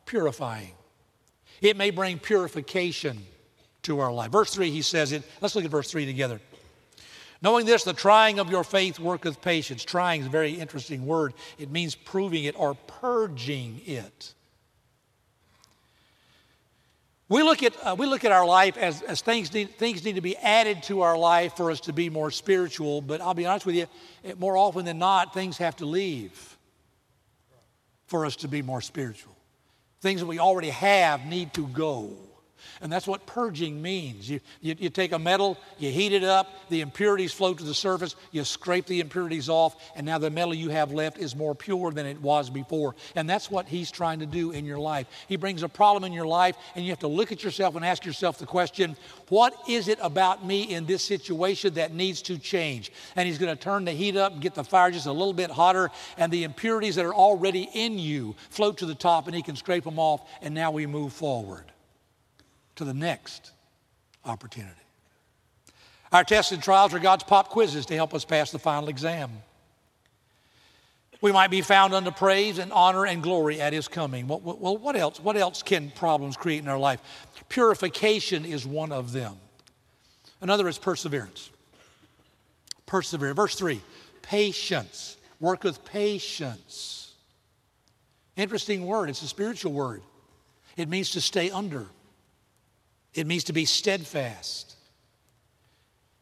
purifying. 0.06 0.72
It 1.60 1.76
may 1.76 1.90
bring 1.90 2.20
purification 2.20 3.26
to 3.88 4.00
our 4.00 4.12
life. 4.12 4.30
Verse 4.30 4.54
3, 4.54 4.70
he 4.70 4.82
says 4.82 5.12
it. 5.12 5.22
Let's 5.40 5.56
look 5.56 5.64
at 5.64 5.70
verse 5.70 5.90
3 5.90 6.06
together. 6.06 6.40
Knowing 7.40 7.66
this, 7.66 7.84
the 7.84 7.92
trying 7.92 8.38
of 8.38 8.50
your 8.50 8.64
faith 8.64 8.98
worketh 8.98 9.40
patience. 9.40 9.84
Trying 9.84 10.20
is 10.20 10.26
a 10.26 10.30
very 10.30 10.52
interesting 10.52 11.06
word. 11.06 11.34
It 11.58 11.70
means 11.70 11.94
proving 11.94 12.44
it 12.44 12.58
or 12.58 12.74
purging 12.74 13.80
it. 13.86 14.34
We 17.30 17.42
look 17.42 17.62
at, 17.62 17.74
uh, 17.84 17.94
we 17.98 18.06
look 18.06 18.24
at 18.24 18.32
our 18.32 18.46
life 18.46 18.76
as, 18.76 19.02
as 19.02 19.20
things, 19.20 19.52
need, 19.52 19.76
things 19.76 20.04
need 20.04 20.14
to 20.14 20.22
be 20.22 20.36
added 20.36 20.82
to 20.84 21.02
our 21.02 21.16
life 21.16 21.56
for 21.56 21.70
us 21.70 21.80
to 21.80 21.92
be 21.92 22.08
more 22.08 22.30
spiritual, 22.30 23.02
but 23.02 23.20
I'll 23.20 23.34
be 23.34 23.46
honest 23.46 23.66
with 23.66 23.74
you, 23.74 23.86
more 24.38 24.56
often 24.56 24.84
than 24.84 24.98
not, 24.98 25.34
things 25.34 25.58
have 25.58 25.76
to 25.76 25.86
leave 25.86 26.56
for 28.06 28.24
us 28.24 28.36
to 28.36 28.48
be 28.48 28.62
more 28.62 28.80
spiritual. 28.80 29.36
Things 30.00 30.20
that 30.20 30.26
we 30.26 30.38
already 30.38 30.70
have 30.70 31.26
need 31.26 31.52
to 31.54 31.66
go. 31.66 32.16
And 32.80 32.92
that's 32.92 33.06
what 33.06 33.26
purging 33.26 33.80
means. 33.80 34.28
You, 34.28 34.40
you, 34.60 34.76
you, 34.78 34.90
take 34.90 35.12
a 35.12 35.18
metal, 35.18 35.58
you 35.78 35.90
heat 35.90 36.12
it 36.12 36.24
up, 36.24 36.52
the 36.68 36.80
impurities 36.80 37.32
float 37.32 37.58
to 37.58 37.64
the 37.64 37.74
surface, 37.74 38.16
you 38.32 38.44
scrape 38.44 38.86
the 38.86 39.00
impurities 39.00 39.48
off, 39.48 39.76
and 39.96 40.06
now 40.06 40.18
the 40.18 40.30
metal 40.30 40.54
you 40.54 40.70
have 40.70 40.92
left 40.92 41.18
is 41.18 41.34
more 41.34 41.54
pure 41.54 41.90
than 41.90 42.06
it 42.06 42.20
was 42.20 42.50
before. 42.50 42.94
And 43.14 43.28
that's 43.28 43.50
what 43.50 43.68
he's 43.68 43.90
trying 43.90 44.20
to 44.20 44.26
do 44.26 44.50
in 44.52 44.64
your 44.64 44.78
life. 44.78 45.06
He 45.28 45.36
brings 45.36 45.62
a 45.62 45.68
problem 45.68 46.04
in 46.04 46.12
your 46.12 46.26
life, 46.26 46.56
and 46.74 46.84
you 46.84 46.90
have 46.90 46.98
to 47.00 47.08
look 47.08 47.32
at 47.32 47.42
yourself 47.42 47.76
and 47.76 47.84
ask 47.84 48.04
yourself 48.04 48.38
the 48.38 48.46
question 48.46 48.96
what 49.28 49.54
is 49.68 49.88
it 49.88 49.98
about 50.00 50.44
me 50.44 50.62
in 50.62 50.86
this 50.86 51.04
situation 51.04 51.74
that 51.74 51.92
needs 51.92 52.22
to 52.22 52.38
change? 52.38 52.92
And 53.14 53.26
he's 53.26 53.38
going 53.38 53.54
to 53.54 53.62
turn 53.62 53.84
the 53.84 53.92
heat 53.92 54.16
up 54.16 54.32
and 54.32 54.40
get 54.40 54.54
the 54.54 54.64
fire 54.64 54.90
just 54.90 55.06
a 55.06 55.12
little 55.12 55.32
bit 55.32 55.50
hotter, 55.50 55.90
and 56.16 56.32
the 56.32 56.44
impurities 56.44 56.96
that 56.96 57.04
are 57.04 57.14
already 57.14 57.68
in 57.74 57.98
you 57.98 58.36
float 58.50 58.78
to 58.78 58.86
the 58.86 58.94
top, 58.94 59.26
and 59.26 59.36
he 59.36 59.42
can 59.42 59.56
scrape 59.56 59.84
them 59.84 59.98
off, 59.98 60.28
and 60.42 60.54
now 60.54 60.70
we 60.70 60.86
move 60.86 61.12
forward 61.12 61.64
to 62.78 62.84
the 62.84 62.94
next 62.94 63.52
opportunity. 64.24 64.72
Our 66.10 66.24
tests 66.24 66.52
and 66.52 66.62
trials 66.62 66.94
are 66.94 66.98
God's 66.98 67.24
pop 67.24 67.50
quizzes 67.50 67.86
to 67.86 67.94
help 67.94 68.14
us 68.14 68.24
pass 68.24 68.50
the 68.50 68.58
final 68.58 68.88
exam. 68.88 69.30
We 71.20 71.32
might 71.32 71.50
be 71.50 71.60
found 71.60 71.92
unto 71.94 72.12
praise 72.12 72.58
and 72.58 72.72
honor 72.72 73.04
and 73.04 73.22
glory 73.22 73.60
at 73.60 73.72
his 73.72 73.88
coming. 73.88 74.28
Well, 74.28 74.40
what 74.40 74.96
else? 74.96 75.20
What 75.20 75.36
else 75.36 75.62
can 75.62 75.90
problems 75.90 76.36
create 76.36 76.62
in 76.62 76.68
our 76.68 76.78
life? 76.78 77.00
Purification 77.48 78.44
is 78.44 78.64
one 78.64 78.92
of 78.92 79.12
them. 79.12 79.36
Another 80.40 80.68
is 80.68 80.78
perseverance. 80.78 81.50
Persevere. 82.86 83.34
Verse 83.34 83.56
3 83.56 83.80
patience. 84.22 85.16
Work 85.40 85.64
with 85.64 85.84
patience. 85.84 87.14
Interesting 88.36 88.86
word. 88.86 89.10
It's 89.10 89.22
a 89.22 89.28
spiritual 89.28 89.72
word. 89.72 90.02
It 90.76 90.88
means 90.88 91.10
to 91.10 91.20
stay 91.20 91.50
under, 91.50 91.86
it 93.14 93.26
means 93.26 93.44
to 93.44 93.52
be 93.52 93.64
steadfast. 93.64 94.76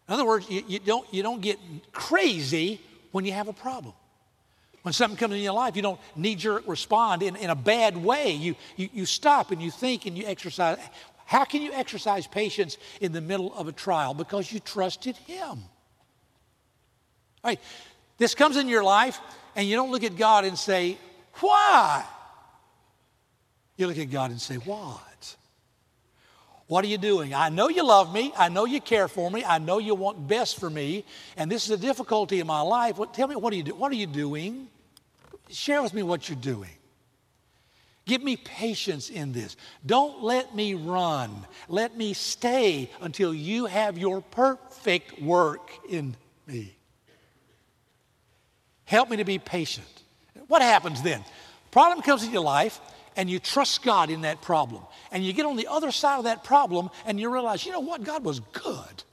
In 0.08 0.14
other 0.14 0.24
words, 0.24 0.48
you, 0.48 0.62
you, 0.66 0.78
don't, 0.78 1.12
you 1.12 1.22
don't 1.22 1.40
get 1.40 1.58
crazy 1.92 2.80
when 3.12 3.24
you 3.24 3.32
have 3.32 3.48
a 3.48 3.52
problem. 3.52 3.94
When 4.82 4.92
something 4.92 5.16
comes 5.16 5.34
in 5.34 5.40
your 5.40 5.52
life, 5.52 5.74
you 5.74 5.82
don't 5.82 6.00
knee 6.14 6.36
jerk 6.36 6.62
respond 6.68 7.22
in, 7.22 7.34
in 7.34 7.50
a 7.50 7.56
bad 7.56 7.96
way. 7.96 8.30
You, 8.32 8.54
you, 8.76 8.88
you 8.92 9.04
stop 9.04 9.50
and 9.50 9.60
you 9.60 9.70
think 9.70 10.06
and 10.06 10.16
you 10.16 10.24
exercise. 10.24 10.78
How 11.24 11.44
can 11.44 11.60
you 11.60 11.72
exercise 11.72 12.28
patience 12.28 12.78
in 13.00 13.10
the 13.10 13.20
middle 13.20 13.52
of 13.54 13.66
a 13.66 13.72
trial? 13.72 14.14
Because 14.14 14.52
you 14.52 14.60
trusted 14.60 15.16
Him. 15.16 15.58
All 17.42 17.50
right, 17.50 17.60
this 18.16 18.36
comes 18.36 18.56
in 18.56 18.68
your 18.68 18.84
life, 18.84 19.18
and 19.56 19.68
you 19.68 19.74
don't 19.74 19.90
look 19.90 20.04
at 20.04 20.16
God 20.16 20.44
and 20.44 20.56
say, 20.56 20.98
Why? 21.40 22.04
You 23.76 23.88
look 23.88 23.98
at 23.98 24.10
God 24.10 24.30
and 24.30 24.40
say, 24.40 24.54
What? 24.54 25.36
What 26.68 26.84
are 26.84 26.88
you 26.88 26.98
doing? 26.98 27.32
I 27.32 27.48
know 27.48 27.68
you 27.68 27.86
love 27.86 28.12
me. 28.12 28.32
I 28.36 28.48
know 28.48 28.64
you 28.64 28.80
care 28.80 29.06
for 29.06 29.30
me. 29.30 29.44
I 29.44 29.58
know 29.58 29.78
you 29.78 29.94
want 29.94 30.26
best 30.26 30.58
for 30.58 30.68
me. 30.68 31.04
And 31.36 31.50
this 31.50 31.64
is 31.64 31.70
a 31.70 31.76
difficulty 31.76 32.40
in 32.40 32.46
my 32.46 32.60
life. 32.60 32.98
What, 32.98 33.14
tell 33.14 33.28
me, 33.28 33.36
what 33.36 33.52
are 33.52 33.56
you 33.56 33.62
do? 33.62 33.74
What 33.74 33.92
are 33.92 33.96
you 33.96 34.06
doing? 34.06 34.68
Share 35.48 35.80
with 35.80 35.94
me 35.94 36.02
what 36.02 36.28
you're 36.28 36.38
doing. 36.38 36.70
Give 38.04 38.22
me 38.22 38.36
patience 38.36 39.10
in 39.10 39.32
this. 39.32 39.56
Don't 39.84 40.22
let 40.22 40.54
me 40.54 40.74
run. 40.74 41.44
Let 41.68 41.96
me 41.96 42.14
stay 42.14 42.90
until 43.00 43.34
you 43.34 43.66
have 43.66 43.98
your 43.98 44.20
perfect 44.20 45.20
work 45.20 45.70
in 45.88 46.16
me. 46.46 46.76
Help 48.84 49.10
me 49.10 49.16
to 49.16 49.24
be 49.24 49.38
patient. 49.38 49.86
What 50.46 50.62
happens 50.62 51.02
then? 51.02 51.24
Problem 51.72 52.00
comes 52.00 52.24
in 52.24 52.32
your 52.32 52.44
life, 52.44 52.80
and 53.16 53.28
you 53.28 53.38
trust 53.38 53.82
God 53.82 54.10
in 54.10 54.20
that 54.20 54.42
problem. 54.42 54.82
And 55.10 55.24
you 55.24 55.32
get 55.32 55.46
on 55.46 55.56
the 55.56 55.66
other 55.66 55.90
side 55.90 56.18
of 56.18 56.24
that 56.24 56.44
problem, 56.44 56.90
and 57.04 57.18
you 57.18 57.32
realize, 57.32 57.64
you 57.64 57.72
know 57.72 57.80
what? 57.80 58.04
God 58.04 58.24
was 58.24 58.40
good. 58.40 59.04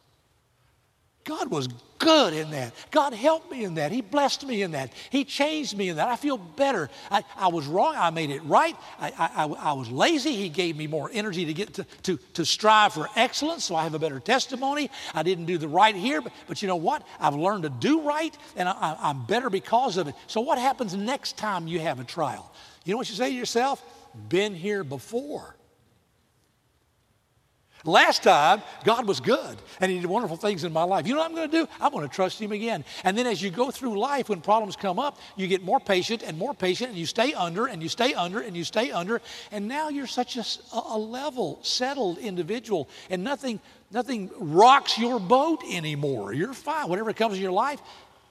God 1.24 1.50
was 1.50 1.68
good 2.04 2.34
in 2.34 2.52
that. 2.52 2.74
God 2.92 3.14
helped 3.14 3.52
me 3.52 3.64
in 3.64 3.76
that. 3.76 3.92
He 3.92 4.02
blessed 4.02 4.46
me 4.46 4.62
in 4.62 4.72
that. 4.72 4.92
He 5.10 5.24
changed 5.24 5.78
me 5.78 5.90
in 5.90 5.96
that. 5.98 6.08
I 6.08 6.16
feel 6.16 6.38
better. 6.38 6.90
I, 7.10 7.24
I 7.36 7.48
was 7.48 7.66
wrong. 7.66 7.96
I 7.98 8.10
made 8.10 8.30
it 8.30 8.44
right. 8.44 8.76
I, 9.00 9.12
I, 9.18 9.46
I, 9.46 9.74
was 9.74 9.90
lazy. 9.90 10.36
He 10.36 10.50
gave 10.50 10.78
me 10.78 10.88
more 10.88 11.10
energy 11.14 11.46
to 11.46 11.54
get 11.54 11.74
to, 11.76 11.86
to, 12.04 12.18
to 12.34 12.46
strive 12.46 12.94
for 12.94 13.08
excellence, 13.16 13.64
so 13.66 13.76
I 13.76 13.84
have 13.84 13.94
a 13.94 14.00
better 14.00 14.20
testimony. 14.20 14.90
I 15.14 15.24
didn't 15.24 15.46
do 15.46 15.58
the 15.58 15.68
right 15.68 15.96
here, 15.96 16.22
but, 16.22 16.34
but 16.48 16.62
you 16.62 16.68
know 16.68 16.76
what? 16.76 17.06
I've 17.20 17.36
learned 17.36 17.64
to 17.64 17.70
do 17.70 18.02
right, 18.02 18.36
and 18.56 18.68
I, 18.70 18.98
I'm 19.00 19.26
better 19.26 19.50
because 19.50 19.98
of 19.98 20.08
it. 20.08 20.16
So, 20.28 20.42
what 20.42 20.58
happens 20.58 20.96
next 20.96 21.38
time 21.38 21.68
you 21.68 21.80
have 21.80 22.00
a 22.00 22.04
trial? 22.04 22.54
You 22.86 22.94
know 22.94 22.98
what 22.98 23.10
you 23.10 23.16
say 23.16 23.30
to 23.30 23.36
yourself? 23.36 23.84
Been 24.30 24.54
here 24.54 24.84
before. 24.84 25.56
Last 27.86 28.24
time, 28.24 28.62
God 28.86 29.06
was 29.06 29.20
good 29.20 29.58
and 29.82 29.92
He 29.92 30.00
did 30.00 30.06
wonderful 30.06 30.38
things 30.38 30.64
in 30.64 30.72
my 30.72 30.84
life. 30.84 31.06
You 31.06 31.16
know 31.16 31.20
what 31.20 31.30
I'm 31.30 31.36
going 31.36 31.52
to 31.52 31.58
do? 31.66 31.68
I'm 31.82 31.92
going 31.92 32.08
to 32.08 32.14
trust 32.14 32.42
Him 32.42 32.54
again. 32.54 32.86
And 33.04 33.18
then 33.18 33.28
as 33.28 33.42
you 33.42 33.50
go 33.50 33.72
through 33.72 34.00
life, 34.00 34.30
when 34.30 34.40
problems 34.40 34.78
come 34.78 35.00
up, 35.00 35.18
you 35.36 35.48
get 35.48 35.64
more 35.64 35.82
patient 35.82 36.24
and 36.24 36.38
more 36.38 36.54
patient, 36.54 36.92
and 36.92 36.98
you 36.98 37.06
stay 37.06 37.34
under 37.34 37.66
and 37.66 37.84
you 37.84 37.90
stay 37.90 38.14
under 38.14 38.40
and 38.40 38.56
you 38.56 38.64
stay 38.64 38.92
under. 38.92 39.22
And 39.52 39.68
now 39.68 39.90
you're 39.90 40.08
such 40.08 40.38
a, 40.38 40.46
a 40.74 40.98
level, 40.98 41.60
settled 41.62 42.20
individual, 42.20 42.88
and 43.10 43.22
nothing, 43.22 43.60
nothing 43.92 44.30
rocks 44.38 44.98
your 44.98 45.20
boat 45.20 45.62
anymore. 45.70 46.32
You're 46.32 46.54
fine. 46.54 46.88
Whatever 46.88 47.12
comes 47.12 47.36
in 47.36 47.42
your 47.42 47.52
life, 47.52 47.82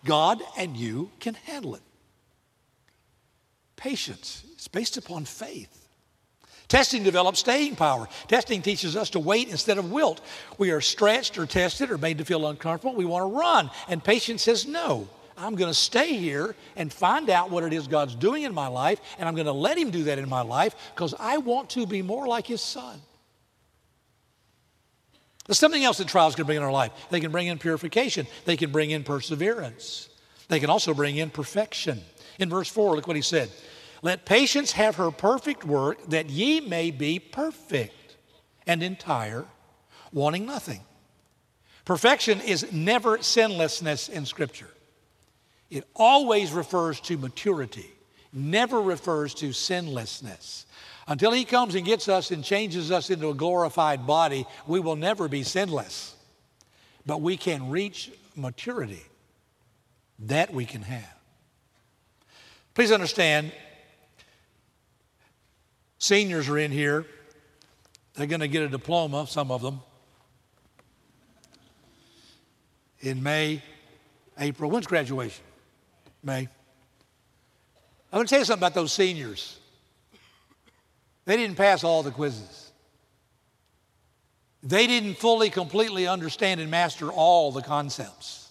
God 0.04 0.40
and 0.56 0.76
you 0.76 1.10
can 1.20 1.34
handle 1.34 1.74
it. 1.74 1.82
Patience 3.76 4.44
is 4.56 4.68
based 4.68 4.96
upon 4.96 5.26
faith. 5.26 5.88
Testing 6.72 7.02
develops 7.02 7.40
staying 7.40 7.76
power. 7.76 8.08
Testing 8.28 8.62
teaches 8.62 8.96
us 8.96 9.10
to 9.10 9.18
wait 9.18 9.50
instead 9.50 9.76
of 9.76 9.92
wilt. 9.92 10.22
We 10.56 10.70
are 10.70 10.80
stretched 10.80 11.36
or 11.36 11.44
tested 11.44 11.90
or 11.90 11.98
made 11.98 12.16
to 12.16 12.24
feel 12.24 12.46
uncomfortable. 12.46 12.94
We 12.94 13.04
want 13.04 13.30
to 13.30 13.38
run. 13.38 13.70
And 13.88 14.02
patience 14.02 14.44
says, 14.44 14.66
no, 14.66 15.06
I'm 15.36 15.54
going 15.54 15.68
to 15.68 15.74
stay 15.74 16.14
here 16.14 16.56
and 16.74 16.90
find 16.90 17.28
out 17.28 17.50
what 17.50 17.62
it 17.62 17.74
is 17.74 17.88
God's 17.88 18.14
doing 18.14 18.44
in 18.44 18.54
my 18.54 18.68
life, 18.68 19.02
and 19.18 19.28
I'm 19.28 19.34
going 19.34 19.48
to 19.48 19.52
let 19.52 19.76
Him 19.76 19.90
do 19.90 20.04
that 20.04 20.18
in 20.18 20.30
my 20.30 20.40
life 20.40 20.74
because 20.94 21.14
I 21.20 21.36
want 21.36 21.68
to 21.70 21.84
be 21.86 22.00
more 22.00 22.26
like 22.26 22.46
His 22.46 22.62
Son. 22.62 23.02
There's 25.46 25.58
something 25.58 25.84
else 25.84 25.98
that 25.98 26.08
trials 26.08 26.34
can 26.34 26.46
bring 26.46 26.56
in 26.56 26.62
our 26.62 26.72
life. 26.72 26.92
They 27.10 27.20
can 27.20 27.32
bring 27.32 27.48
in 27.48 27.58
purification, 27.58 28.26
they 28.46 28.56
can 28.56 28.72
bring 28.72 28.92
in 28.92 29.04
perseverance, 29.04 30.08
they 30.48 30.58
can 30.58 30.70
also 30.70 30.94
bring 30.94 31.18
in 31.18 31.28
perfection. 31.28 32.00
In 32.38 32.48
verse 32.48 32.70
4, 32.70 32.96
look 32.96 33.06
what 33.06 33.16
He 33.16 33.20
said. 33.20 33.50
Let 34.02 34.26
patience 34.26 34.72
have 34.72 34.96
her 34.96 35.12
perfect 35.12 35.64
work, 35.64 36.08
that 36.08 36.28
ye 36.28 36.60
may 36.60 36.90
be 36.90 37.20
perfect 37.20 38.16
and 38.66 38.82
entire, 38.82 39.46
wanting 40.12 40.44
nothing. 40.44 40.80
Perfection 41.84 42.40
is 42.40 42.72
never 42.72 43.22
sinlessness 43.22 44.08
in 44.08 44.26
Scripture. 44.26 44.70
It 45.70 45.84
always 45.94 46.52
refers 46.52 47.00
to 47.02 47.16
maturity, 47.16 47.90
never 48.32 48.80
refers 48.82 49.34
to 49.34 49.52
sinlessness. 49.52 50.66
Until 51.06 51.32
He 51.32 51.44
comes 51.44 51.74
and 51.74 51.86
gets 51.86 52.08
us 52.08 52.30
and 52.30 52.44
changes 52.44 52.90
us 52.90 53.10
into 53.10 53.30
a 53.30 53.34
glorified 53.34 54.06
body, 54.06 54.46
we 54.66 54.80
will 54.80 54.96
never 54.96 55.28
be 55.28 55.42
sinless. 55.42 56.14
But 57.06 57.20
we 57.20 57.36
can 57.36 57.70
reach 57.70 58.10
maturity. 58.36 59.02
That 60.20 60.52
we 60.52 60.64
can 60.66 60.82
have. 60.82 61.14
Please 62.74 62.92
understand, 62.92 63.52
Seniors 66.02 66.48
are 66.48 66.58
in 66.58 66.72
here. 66.72 67.06
They're 68.14 68.26
going 68.26 68.40
to 68.40 68.48
get 68.48 68.64
a 68.64 68.68
diploma, 68.68 69.24
some 69.28 69.52
of 69.52 69.62
them, 69.62 69.80
in 72.98 73.22
May, 73.22 73.62
April. 74.36 74.68
When's 74.68 74.88
graduation? 74.88 75.44
May. 76.24 76.38
I'm 76.38 76.48
going 78.10 78.26
to 78.26 78.30
tell 78.30 78.40
you 78.40 78.44
something 78.44 78.58
about 78.58 78.74
those 78.74 78.92
seniors. 78.92 79.60
They 81.24 81.36
didn't 81.36 81.56
pass 81.56 81.84
all 81.84 82.02
the 82.02 82.10
quizzes. 82.10 82.72
They 84.64 84.88
didn't 84.88 85.14
fully, 85.14 85.50
completely 85.50 86.08
understand 86.08 86.60
and 86.60 86.68
master 86.68 87.12
all 87.12 87.52
the 87.52 87.62
concepts, 87.62 88.50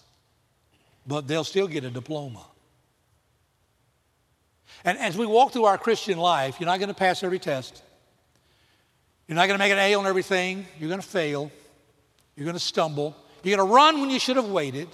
but 1.06 1.28
they'll 1.28 1.44
still 1.44 1.68
get 1.68 1.84
a 1.84 1.90
diploma. 1.90 2.46
And 4.84 4.98
as 4.98 5.16
we 5.16 5.26
walk 5.26 5.52
through 5.52 5.64
our 5.64 5.78
Christian 5.78 6.18
life, 6.18 6.58
you're 6.58 6.66
not 6.66 6.78
going 6.78 6.88
to 6.88 6.94
pass 6.94 7.22
every 7.22 7.38
test. 7.38 7.82
You're 9.28 9.36
not 9.36 9.46
going 9.46 9.58
to 9.58 9.64
make 9.64 9.72
an 9.72 9.78
A 9.78 9.94
on 9.94 10.06
everything. 10.06 10.66
You're 10.78 10.88
going 10.88 11.00
to 11.00 11.06
fail. 11.06 11.50
You're 12.36 12.44
going 12.44 12.56
to 12.56 12.60
stumble. 12.60 13.16
You're 13.42 13.56
going 13.56 13.68
to 13.68 13.74
run 13.74 14.00
when 14.00 14.10
you 14.10 14.18
should 14.18 14.36
have 14.36 14.48
waited. 14.48 14.88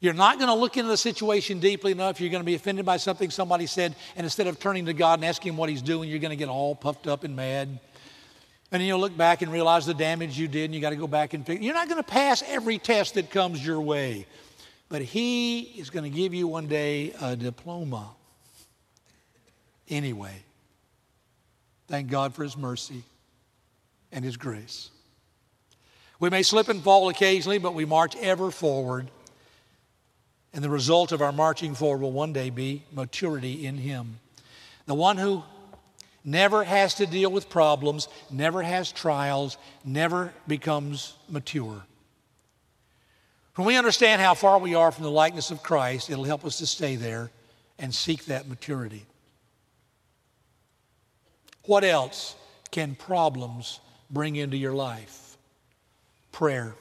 You're 0.00 0.14
not 0.14 0.38
going 0.38 0.48
to 0.48 0.54
look 0.54 0.76
into 0.76 0.88
the 0.88 0.96
situation 0.96 1.58
deeply 1.58 1.92
enough. 1.92 2.20
You're 2.20 2.30
going 2.30 2.42
to 2.42 2.46
be 2.46 2.54
offended 2.54 2.84
by 2.84 2.98
something 2.98 3.30
somebody 3.30 3.66
said, 3.66 3.94
and 4.14 4.24
instead 4.24 4.46
of 4.46 4.58
turning 4.60 4.86
to 4.86 4.92
God 4.92 5.18
and 5.18 5.24
asking 5.24 5.52
Him 5.52 5.56
what 5.56 5.68
He's 5.68 5.82
doing, 5.82 6.08
you're 6.08 6.18
going 6.18 6.30
to 6.30 6.36
get 6.36 6.48
all 6.48 6.74
puffed 6.74 7.06
up 7.06 7.24
and 7.24 7.34
mad. 7.34 7.68
And 7.68 8.80
then 8.80 8.82
you'll 8.82 9.00
look 9.00 9.16
back 9.16 9.42
and 9.42 9.50
realize 9.50 9.86
the 9.86 9.94
damage 9.94 10.38
you 10.38 10.48
did, 10.48 10.66
and 10.66 10.74
you 10.74 10.80
got 10.80 10.90
to 10.90 10.96
go 10.96 11.06
back 11.06 11.34
and 11.34 11.46
fix. 11.46 11.62
You're 11.62 11.74
not 11.74 11.88
going 11.88 12.02
to 12.02 12.08
pass 12.08 12.42
every 12.46 12.78
test 12.78 13.14
that 13.14 13.30
comes 13.30 13.64
your 13.64 13.80
way. 13.80 14.26
But 14.88 15.02
he 15.02 15.60
is 15.60 15.90
going 15.90 16.10
to 16.10 16.16
give 16.16 16.32
you 16.32 16.46
one 16.46 16.66
day 16.66 17.12
a 17.20 17.34
diploma 17.34 18.10
anyway. 19.88 20.42
Thank 21.88 22.10
God 22.10 22.34
for 22.34 22.42
his 22.42 22.56
mercy 22.56 23.02
and 24.12 24.24
his 24.24 24.36
grace. 24.36 24.90
We 26.18 26.30
may 26.30 26.42
slip 26.42 26.68
and 26.68 26.82
fall 26.82 27.08
occasionally, 27.08 27.58
but 27.58 27.74
we 27.74 27.84
march 27.84 28.16
ever 28.16 28.50
forward. 28.50 29.10
And 30.52 30.64
the 30.64 30.70
result 30.70 31.12
of 31.12 31.20
our 31.20 31.32
marching 31.32 31.74
forward 31.74 32.00
will 32.00 32.12
one 32.12 32.32
day 32.32 32.50
be 32.50 32.84
maturity 32.92 33.66
in 33.66 33.76
him. 33.76 34.18
The 34.86 34.94
one 34.94 35.18
who 35.18 35.42
never 36.24 36.64
has 36.64 36.94
to 36.94 37.06
deal 37.06 37.30
with 37.30 37.50
problems, 37.50 38.08
never 38.30 38.62
has 38.62 38.90
trials, 38.90 39.58
never 39.84 40.32
becomes 40.48 41.14
mature. 41.28 41.84
When 43.56 43.66
we 43.66 43.76
understand 43.76 44.20
how 44.20 44.34
far 44.34 44.58
we 44.58 44.74
are 44.74 44.92
from 44.92 45.04
the 45.04 45.10
likeness 45.10 45.50
of 45.50 45.62
Christ, 45.62 46.10
it'll 46.10 46.24
help 46.24 46.44
us 46.44 46.58
to 46.58 46.66
stay 46.66 46.96
there 46.96 47.30
and 47.78 47.94
seek 47.94 48.26
that 48.26 48.46
maturity. 48.46 49.06
What 51.64 51.82
else 51.82 52.36
can 52.70 52.94
problems 52.94 53.80
bring 54.10 54.36
into 54.36 54.58
your 54.58 54.74
life? 54.74 55.38
Prayer. 56.32 56.74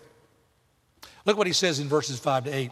Look 1.24 1.38
what 1.38 1.48
he 1.48 1.54
says 1.54 1.80
in 1.80 1.88
verses 1.88 2.20
5 2.20 2.44
to 2.44 2.52
8. 2.52 2.72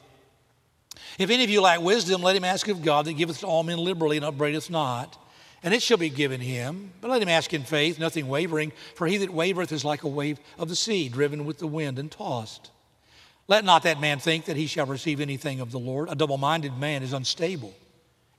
If 1.18 1.30
any 1.30 1.46
of 1.46 1.50
you 1.50 1.62
lack 1.62 1.82
wisdom, 1.82 2.22
let 2.22 2.36
him 2.36 2.44
ask 2.44 2.68
of 2.68 2.84
God 2.84 3.06
that 3.06 3.13
giveth 3.13 3.39
to 3.39 3.48
all 3.48 3.63
men 3.63 3.78
liberally 3.78 4.18
and 4.18 4.26
upbraideth 4.26 4.70
not, 4.70 5.18
and 5.63 5.74
it 5.74 5.82
shall 5.82 5.98
be 5.98 6.10
given 6.10 6.42
him. 6.42 6.92
But 7.00 7.10
let 7.10 7.22
him 7.22 7.30
ask 7.30 7.54
in 7.54 7.63
faith, 7.63 8.00
nothing 8.00 8.28
wavering, 8.28 8.74
for 8.96 9.08
he 9.08 9.18
that 9.18 9.30
wavereth 9.30 9.72
is 9.72 9.86
like 9.86 10.04
a 10.04 10.10
wave 10.10 10.39
of 10.60 10.68
the 10.68 10.76
sea, 10.76 11.08
driven 11.08 11.46
with 11.46 11.60
the 11.60 11.68
wind 11.68 11.98
and 11.98 12.12
tossed. 12.12 12.70
Let 13.54 13.66
not 13.66 13.84
that 13.84 14.02
man 14.02 14.18
think 14.18 14.46
that 14.46 14.58
he 14.58 14.66
shall 14.66 14.88
receive 14.88 15.22
anything 15.22 15.60
of 15.60 15.72
the 15.72 15.78
Lord. 15.78 16.10
A 16.10 16.16
double 16.16 16.39
minded 16.39 16.76
man 16.76 17.04
is 17.04 17.13
unstable 17.13 17.72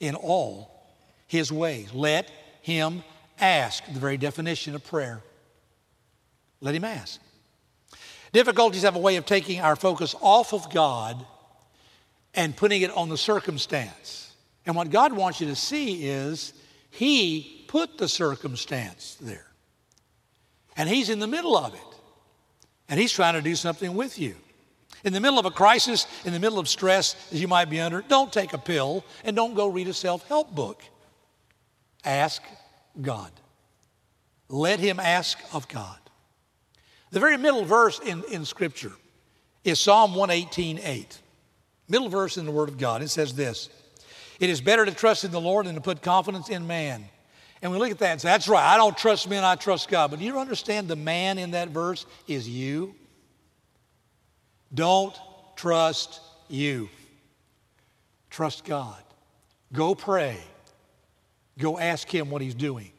in 0.01 0.17
all 0.17 0.93
his 1.29 1.53
ways. 1.53 1.95
Let 1.95 2.29
him 2.63 3.05
ask, 3.39 3.85
the 3.87 4.01
very 4.01 4.17
definition 4.17 4.75
of 4.75 4.85
prayer. 4.85 5.23
Let 6.61 6.75
him 6.75 6.83
ask. 6.83 7.21
Difficulties 8.33 8.83
have 8.83 8.97
a 8.97 8.99
way 8.99 9.15
of 9.15 9.25
taking 9.25 9.61
our 9.61 9.77
focus 9.77 10.17
off 10.21 10.53
of 10.53 10.75
God 10.75 11.25
and 12.35 12.57
putting 12.57 12.83
it 12.83 12.91
on 12.91 13.09
the 13.09 13.17
circumstance. 13.17 14.35
And 14.67 14.75
what 14.75 14.91
God 14.91 15.13
wants 15.13 15.41
you 15.41 15.47
to 15.47 15.55
see 15.55 16.09
is 16.09 16.55
He 16.91 17.65
put 17.69 17.99
the 17.99 18.09
circumstance 18.09 19.17
there. 19.21 19.47
And 20.77 20.89
He's 20.89 21.09
in 21.09 21.21
the 21.21 21.29
middle 21.29 21.57
of 21.57 21.73
it. 21.73 21.99
And 22.89 22.99
He's 22.99 23.13
trying 23.13 23.35
to 23.35 23.43
do 23.43 23.55
something 23.55 23.95
with 23.95 24.19
you. 24.19 24.35
In 25.05 25.13
the 25.13 25.21
middle 25.21 25.39
of 25.39 25.45
a 25.45 25.51
crisis, 25.51 26.07
in 26.25 26.33
the 26.33 26.41
middle 26.41 26.59
of 26.59 26.67
stress 26.67 27.15
as 27.31 27.41
you 27.41 27.47
might 27.47 27.69
be 27.69 27.79
under, 27.79 28.03
don't 28.03 28.33
take 28.33 28.55
a 28.55 28.59
pill 28.59 29.05
and 29.23 29.37
don't 29.37 29.55
go 29.55 29.69
read 29.69 29.87
a 29.87 29.93
self 29.93 30.27
help 30.29 30.55
book. 30.55 30.83
Ask 32.05 32.43
God. 33.01 33.31
Let 34.49 34.81
Him 34.81 34.99
ask 34.99 35.39
of 35.53 35.69
God. 35.69 35.99
The 37.11 37.21
very 37.21 37.37
middle 37.37 37.65
verse 37.65 38.01
in, 38.01 38.25
in 38.31 38.45
Scripture 38.45 38.93
is 39.63 39.79
Psalm 39.79 40.15
118 40.15 40.81
8. 40.83 41.21
Middle 41.89 42.09
verse 42.09 42.39
in 42.39 42.47
the 42.47 42.51
Word 42.51 42.71
of 42.71 42.79
God. 42.79 43.03
It 43.03 43.09
says 43.09 43.35
this 43.35 43.69
It 44.41 44.49
is 44.49 44.63
better 44.63 44.87
to 44.87 44.93
trust 44.93 45.25
in 45.25 45.31
the 45.31 45.41
Lord 45.41 45.67
than 45.67 45.75
to 45.75 45.83
put 45.83 46.01
confidence 46.01 46.49
in 46.49 46.67
man. 46.67 47.05
And 47.61 47.73
we 47.73 47.79
look 47.79 47.91
at 47.91 47.99
that 47.99 48.13
and 48.13 48.21
say, 48.21 48.29
That's 48.29 48.49
right, 48.49 48.65
I 48.65 48.79
don't 48.79 48.97
trust 48.97 49.29
men, 49.29 49.45
I 49.45 49.55
trust 49.55 49.91
God. 49.91 50.11
But 50.11 50.19
do 50.19 50.25
you 50.25 50.39
understand 50.39 50.89
the 50.89 50.97
man 50.97 51.37
in 51.37 51.51
that 51.51 51.69
verse 51.69 52.07
is 52.27 52.49
you? 52.49 52.95
Don't 54.75 55.17
trust 55.57 56.21
you. 56.49 56.89
Trust 58.31 58.65
God. 58.65 59.01
Go 59.73 59.95
pray. 59.95 60.37
Go 61.59 61.79
ask 61.79 62.09
Him 62.09 62.31
what 62.31 62.43
He's 62.43 62.55
doing. 62.55 62.91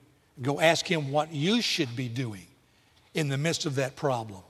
Go 0.41 0.59
ask 0.59 0.89
Him 0.89 1.11
what 1.11 1.33
you 1.33 1.61
should 1.61 1.95
be 1.95 2.07
doing 2.07 2.47
in 3.13 3.27
the 3.29 3.37
midst 3.37 3.65
of 3.65 3.75
that 3.75 3.95
problem. 3.95 4.41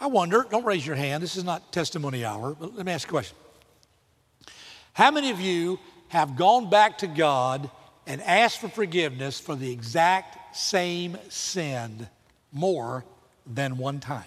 I 0.00 0.06
wonder, 0.06 0.44
don't 0.50 0.64
raise 0.64 0.86
your 0.86 0.96
hand, 0.96 1.22
this 1.22 1.36
is 1.36 1.44
not 1.44 1.72
testimony 1.72 2.24
hour, 2.24 2.56
but 2.58 2.74
let 2.74 2.84
me 2.84 2.92
ask 2.92 3.08
a 3.08 3.10
question. 3.10 3.36
How 4.92 5.10
many 5.10 5.30
of 5.30 5.40
you 5.40 5.78
have 6.08 6.36
gone 6.36 6.68
back 6.68 6.98
to 6.98 7.06
God 7.06 7.70
and 8.06 8.20
asked 8.22 8.60
for 8.60 8.68
forgiveness 8.68 9.40
for 9.40 9.54
the 9.54 9.70
exact 9.72 10.56
same 10.56 11.16
sin 11.28 12.08
more 12.52 13.04
than 13.46 13.76
one 13.76 13.98
time? 13.98 14.24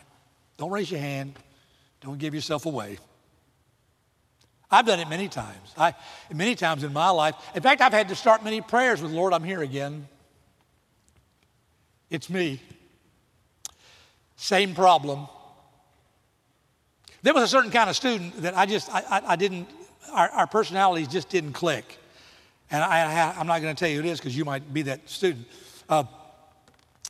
Don't 0.58 0.72
raise 0.72 0.90
your 0.90 1.00
hand. 1.00 1.34
Don't 2.02 2.18
give 2.18 2.34
yourself 2.34 2.66
away. 2.66 2.98
I've 4.70 4.86
done 4.86 5.00
it 5.00 5.08
many 5.08 5.30
times. 5.30 5.74
I, 5.78 5.94
many 6.34 6.56
times 6.56 6.84
in 6.84 6.92
my 6.92 7.10
life. 7.10 7.36
In 7.56 7.64
fact, 7.64 7.82
I've 7.82 7.94
had 7.94 8.10
to 8.10 8.16
start 8.16 8.44
many 8.44 8.60
prayers 8.60 9.02
with, 9.02 9.12
Lord, 9.12 9.34
I'm 9.34 9.44
here 9.44 9.62
again. 9.62 10.08
It's 12.10 12.30
me. 12.30 12.62
Same 14.36 14.76
problem. 14.76 15.28
There 17.24 17.34
was 17.34 17.44
a 17.44 17.48
certain 17.48 17.72
kind 17.72 17.90
of 17.90 17.96
student 17.96 18.42
that 18.42 18.58
I 18.58 18.66
just, 18.66 18.94
I, 18.94 19.04
I, 19.10 19.22
I 19.30 19.36
didn't, 19.36 19.68
our, 20.12 20.30
our, 20.30 20.48
personalities 20.48 21.08
just 21.08 21.30
didn't 21.30 21.54
click. 21.54 21.98
And 22.70 22.84
I, 22.84 23.34
I'm 23.38 23.48
not 23.48 23.62
going 23.62 23.76
to 23.76 23.80
tell 23.80 23.90
you 23.90 24.02
who 24.02 24.08
it 24.08 24.12
is 24.12 24.20
because 24.20 24.38
you 24.38 24.46
might 24.46 24.74
be 24.74 24.84
that 24.84 25.10
student. 25.10 25.48
Uh, 25.90 26.04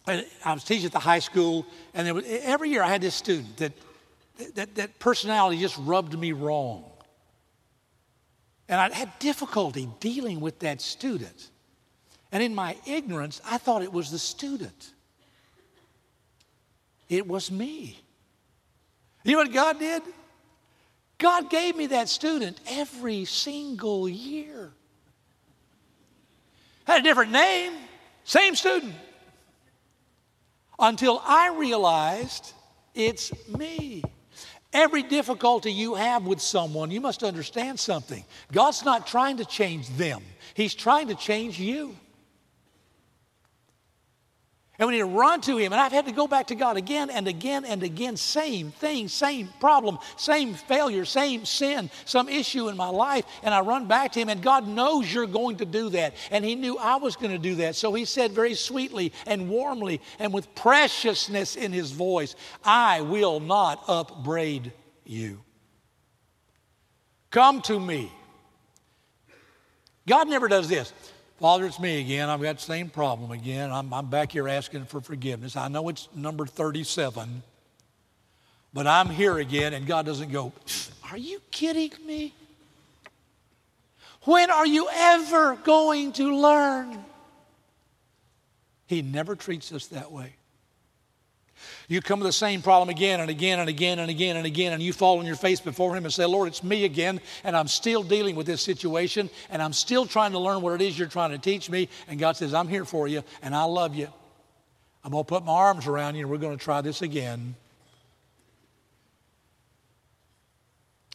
I 0.08 0.54
was 0.54 0.64
teaching 0.64 0.86
at 0.86 0.94
the 0.94 1.00
high 1.00 1.20
school, 1.20 1.66
and 1.94 2.10
was, 2.16 2.24
every 2.28 2.70
year 2.70 2.82
I 2.82 2.88
had 2.88 3.02
this 3.02 3.16
student 3.16 3.58
that, 3.58 3.74
that, 4.56 4.76
that 4.76 5.00
personality 5.00 5.60
just 5.60 5.78
rubbed 5.80 6.18
me 6.18 6.32
wrong. 6.32 6.86
And 8.70 8.80
I 8.80 8.94
had 8.94 9.18
difficulty 9.20 9.90
dealing 10.00 10.40
with 10.40 10.60
that 10.60 10.82
student. 10.82 11.50
And 12.32 12.42
in 12.42 12.56
my 12.56 12.78
ignorance, 12.86 13.42
I 13.46 13.58
thought 13.58 13.84
it 13.84 13.92
was 13.92 14.12
the 14.12 14.20
student. 14.20 14.94
It 17.10 17.28
was 17.28 17.52
me. 17.52 18.00
You 19.24 19.34
know 19.34 19.40
what 19.40 19.54
God 19.54 19.80
did? 19.80 20.04
God 21.18 21.50
gave 21.50 21.76
me 21.76 21.88
that 21.88 22.10
student 22.10 22.60
every 22.70 23.26
single 23.26 24.08
year. 24.08 24.72
Had 26.86 27.02
a 27.02 27.04
different 27.04 27.32
name, 27.32 27.74
same 28.24 28.56
student. 28.56 28.94
Until 30.80 31.22
I 31.26 31.56
realized 31.58 32.54
it's 32.94 33.32
me. 33.48 34.04
Every 34.74 35.04
difficulty 35.04 35.72
you 35.72 35.96
have 35.96 36.26
with 36.26 36.42
someone, 36.42 36.92
you 36.92 37.02
must 37.02 37.24
understand 37.24 37.80
something. 37.80 38.24
God's 38.52 38.84
not 38.84 39.08
trying 39.08 39.38
to 39.38 39.46
change 39.46 39.90
them, 39.90 40.22
He's 40.54 40.76
trying 40.76 41.08
to 41.08 41.16
change 41.16 41.60
you. 41.60 41.96
And 44.80 44.88
we 44.88 44.94
need 44.94 45.00
to 45.00 45.06
run 45.06 45.42
to 45.42 45.58
Him. 45.58 45.74
And 45.74 45.82
I've 45.82 45.92
had 45.92 46.06
to 46.06 46.12
go 46.12 46.28
back 46.28 46.48
to 46.48 46.56
God 46.56 46.78
again 46.78 47.10
and 47.10 47.28
again 47.28 47.66
and 47.66 47.82
again. 47.82 48.16
Same 48.16 48.70
thing, 48.72 49.08
same 49.08 49.50
problem, 49.60 49.98
same 50.18 50.54
failure, 50.54 51.04
same 51.04 51.46
sin, 51.46 51.90
some 52.06 52.30
issue 52.30 52.70
in 52.70 52.78
my 52.78 52.90
life. 52.90 53.26
And 53.42 53.56
I 53.56 53.62
run 53.62 53.88
back 53.88 54.12
to 54.12 54.20
Him. 54.20 54.30
And 54.30 54.42
God 54.42 54.68
knows 54.68 55.12
you're 55.12 55.26
going 55.26 55.58
to 55.58 55.66
do 55.66 55.90
that. 55.90 56.14
And 56.30 56.46
He 56.46 56.54
knew 56.54 56.78
I 56.78 56.98
was 56.98 57.16
going 57.16 57.32
to 57.32 57.40
do 57.40 57.56
that. 57.56 57.76
So 57.76 57.92
He 57.94 58.06
said 58.06 58.34
very 58.34 58.54
sweetly 58.54 59.14
and 59.26 59.50
warmly 59.50 60.00
and 60.20 60.32
with 60.32 60.54
preciousness 60.54 61.56
in 61.56 61.72
His 61.72 61.92
voice, 61.92 62.36
I 62.64 63.02
will 63.02 63.40
not 63.40 63.84
upbraid 63.88 64.72
you. 65.04 65.42
Come 67.32 67.62
to 67.64 67.80
me. 67.80 68.12
God 70.08 70.30
never 70.30 70.48
does 70.48 70.70
this. 70.70 70.94
Father, 71.40 71.68
it's 71.68 71.80
me 71.80 72.02
again. 72.02 72.30
I've 72.30 72.42
got 72.42 72.56
the 72.56 72.64
same 72.64 72.90
problem 72.90 73.32
again. 73.32 73.72
I'm, 73.72 73.94
I'm 73.94 74.08
back 74.08 74.32
here 74.32 74.48
asking 74.48 74.86
for 74.86 75.02
forgiveness. 75.02 75.56
I 75.56 75.68
know 75.68 75.88
it's 75.90 76.10
number 76.16 76.48
37, 76.48 77.44
but 78.74 78.88
I'm 78.88 79.08
here 79.08 79.38
again, 79.38 79.74
and 79.74 79.86
God 79.86 80.08
doesn't 80.08 80.32
go, 80.32 80.52
Are 81.12 81.18
you 81.18 81.40
kidding 81.52 81.92
me? 82.08 82.34
When 84.24 84.50
are 84.50 84.66
you 84.66 84.90
ever 84.92 85.56
going 85.58 86.12
to 86.14 86.36
learn? 86.36 87.06
He 88.88 89.04
never 89.04 89.36
treats 89.36 89.72
us 89.72 89.88
that 89.88 90.12
way. 90.12 90.34
You 91.90 92.02
come 92.02 92.20
to 92.20 92.26
the 92.26 92.34
same 92.34 92.62
problem 92.62 92.90
again 92.90 93.22
and 93.22 93.30
again 93.30 93.60
and 93.60 93.70
again 93.70 94.00
and 94.00 94.10
again 94.10 94.36
and 94.36 94.46
again, 94.46 94.74
and 94.74 94.84
you 94.84 94.92
fall 94.92 95.20
on 95.20 95.26
your 95.26 95.38
face 95.38 95.62
before 95.62 95.96
Him 95.96 96.04
and 96.04 96.14
say, 96.14 96.26
Lord, 96.26 96.50
it's 96.50 96.62
me 96.62 96.84
again, 96.84 97.22
and 97.46 97.56
I'm 97.56 97.70
still 97.70 98.04
dealing 98.04 98.36
with 98.36 98.46
this 98.46 98.62
situation, 98.62 99.30
and 99.50 99.62
I'm 99.62 99.72
still 99.72 100.06
trying 100.06 100.34
to 100.34 100.40
learn 100.40 100.62
what 100.62 100.74
it 100.74 100.82
is 100.82 101.00
you're 101.00 101.08
trying 101.08 101.32
to 101.32 101.38
teach 101.38 101.70
me. 101.70 101.88
And 102.10 102.20
God 102.20 102.36
says, 102.36 102.54
I'm 102.54 102.68
here 102.68 102.84
for 102.84 103.08
you, 103.08 103.24
and 103.42 103.56
I 103.56 103.64
love 103.64 103.96
you. 103.96 104.10
I'm 105.04 105.12
going 105.12 105.24
to 105.24 105.28
put 105.28 105.46
my 105.46 105.54
arms 105.54 105.88
around 105.88 106.16
you, 106.16 106.22
and 106.22 106.30
we're 106.30 106.38
going 106.38 106.58
to 106.58 106.64
try 106.64 106.82
this 106.82 107.02
again. 107.02 107.56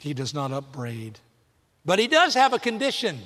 He 0.00 0.14
does 0.14 0.32
not 0.32 0.52
upbraid. 0.52 1.18
But 1.84 1.98
He 1.98 2.06
does 2.06 2.32
have 2.32 2.54
a 2.54 2.58
condition. 2.58 3.18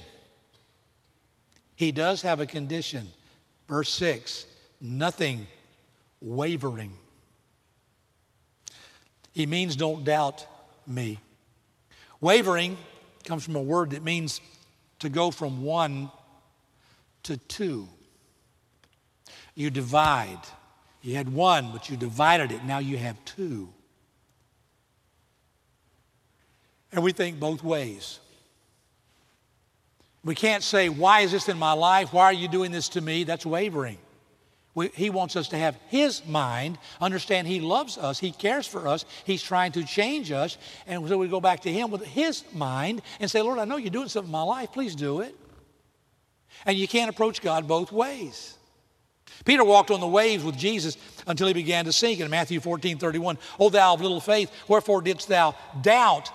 He 1.76 1.92
does 1.92 2.22
have 2.22 2.40
a 2.40 2.46
condition. 2.46 3.06
Verse 3.68 3.92
6 3.92 4.46
nothing 4.80 5.46
wavering. 6.20 6.92
He 9.36 9.44
means 9.44 9.76
don't 9.76 10.02
doubt 10.02 10.46
me. 10.86 11.18
Wavering 12.22 12.78
comes 13.24 13.44
from 13.44 13.54
a 13.54 13.60
word 13.60 13.90
that 13.90 14.02
means 14.02 14.40
to 15.00 15.10
go 15.10 15.30
from 15.30 15.62
one 15.62 16.10
to 17.24 17.36
two. 17.36 17.86
You 19.54 19.68
divide. 19.68 20.40
You 21.02 21.16
had 21.16 21.30
one, 21.30 21.70
but 21.70 21.90
you 21.90 21.98
divided 21.98 22.50
it. 22.50 22.64
Now 22.64 22.78
you 22.78 22.96
have 22.96 23.22
two. 23.26 23.68
And 26.90 27.04
we 27.04 27.12
think 27.12 27.38
both 27.38 27.62
ways. 27.62 28.20
We 30.24 30.34
can't 30.34 30.62
say, 30.62 30.88
Why 30.88 31.20
is 31.20 31.32
this 31.32 31.50
in 31.50 31.58
my 31.58 31.74
life? 31.74 32.10
Why 32.10 32.24
are 32.24 32.32
you 32.32 32.48
doing 32.48 32.72
this 32.72 32.88
to 32.88 33.02
me? 33.02 33.24
That's 33.24 33.44
wavering. 33.44 33.98
We, 34.76 34.88
he 34.94 35.08
wants 35.08 35.36
us 35.36 35.48
to 35.48 35.58
have 35.58 35.74
His 35.88 36.24
mind, 36.26 36.78
understand 37.00 37.48
He 37.48 37.60
loves 37.60 37.96
us, 37.96 38.20
He 38.20 38.30
cares 38.30 38.66
for 38.66 38.86
us, 38.86 39.06
He's 39.24 39.42
trying 39.42 39.72
to 39.72 39.82
change 39.82 40.30
us. 40.30 40.58
And 40.86 41.08
so 41.08 41.16
we 41.16 41.28
go 41.28 41.40
back 41.40 41.60
to 41.60 41.72
Him 41.72 41.90
with 41.90 42.04
His 42.04 42.44
mind 42.52 43.00
and 43.18 43.28
say, 43.28 43.40
Lord, 43.40 43.58
I 43.58 43.64
know 43.64 43.78
you're 43.78 43.90
doing 43.90 44.08
something 44.08 44.28
in 44.28 44.32
my 44.32 44.42
life, 44.42 44.70
please 44.72 44.94
do 44.94 45.22
it. 45.22 45.34
And 46.66 46.76
you 46.76 46.86
can't 46.86 47.08
approach 47.08 47.40
God 47.40 47.66
both 47.66 47.90
ways. 47.90 48.56
Peter 49.46 49.64
walked 49.64 49.90
on 49.90 50.00
the 50.00 50.06
waves 50.06 50.44
with 50.44 50.56
Jesus 50.56 50.96
until 51.26 51.46
he 51.46 51.54
began 51.54 51.86
to 51.86 51.92
sink 51.92 52.20
in 52.20 52.30
Matthew 52.30 52.60
14 52.60 52.98
31. 52.98 53.38
O 53.58 53.70
thou 53.70 53.94
of 53.94 54.02
little 54.02 54.20
faith, 54.20 54.52
wherefore 54.68 55.00
didst 55.00 55.28
thou 55.28 55.54
doubt? 55.80 56.30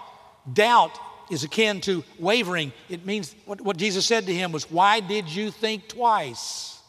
Doubt 0.52 0.98
is 1.30 1.44
akin 1.44 1.80
to 1.82 2.04
wavering. 2.18 2.74
It 2.90 3.06
means 3.06 3.36
what, 3.46 3.62
what 3.62 3.78
Jesus 3.78 4.06
said 4.06 4.26
to 4.26 4.34
him 4.34 4.52
was, 4.52 4.70
Why 4.70 5.00
did 5.00 5.30
you 5.30 5.52
think 5.52 5.88
twice? 5.88 6.81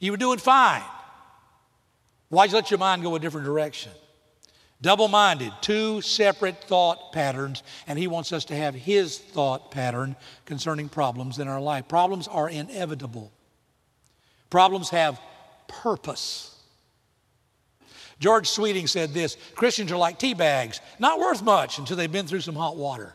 You 0.00 0.10
were 0.10 0.16
doing 0.16 0.38
fine. 0.38 0.82
Why'd 2.30 2.50
you 2.50 2.56
let 2.56 2.70
your 2.70 2.78
mind 2.78 3.02
go 3.02 3.14
a 3.14 3.20
different 3.20 3.46
direction? 3.46 3.92
Double 4.82 5.08
minded, 5.08 5.52
two 5.60 6.00
separate 6.00 6.64
thought 6.64 7.12
patterns, 7.12 7.62
and 7.86 7.98
he 7.98 8.06
wants 8.06 8.32
us 8.32 8.46
to 8.46 8.56
have 8.56 8.74
his 8.74 9.18
thought 9.18 9.70
pattern 9.70 10.16
concerning 10.46 10.88
problems 10.88 11.38
in 11.38 11.48
our 11.48 11.60
life. 11.60 11.86
Problems 11.86 12.26
are 12.26 12.48
inevitable, 12.48 13.30
problems 14.48 14.88
have 14.90 15.20
purpose. 15.68 16.56
George 18.18 18.48
Sweeting 18.48 18.86
said 18.86 19.12
this 19.14 19.36
Christians 19.54 19.92
are 19.92 19.96
like 19.98 20.18
tea 20.18 20.34
bags, 20.34 20.80
not 20.98 21.18
worth 21.18 21.42
much 21.42 21.78
until 21.78 21.96
they've 21.96 22.10
been 22.10 22.26
through 22.26 22.40
some 22.40 22.56
hot 22.56 22.76
water. 22.76 23.14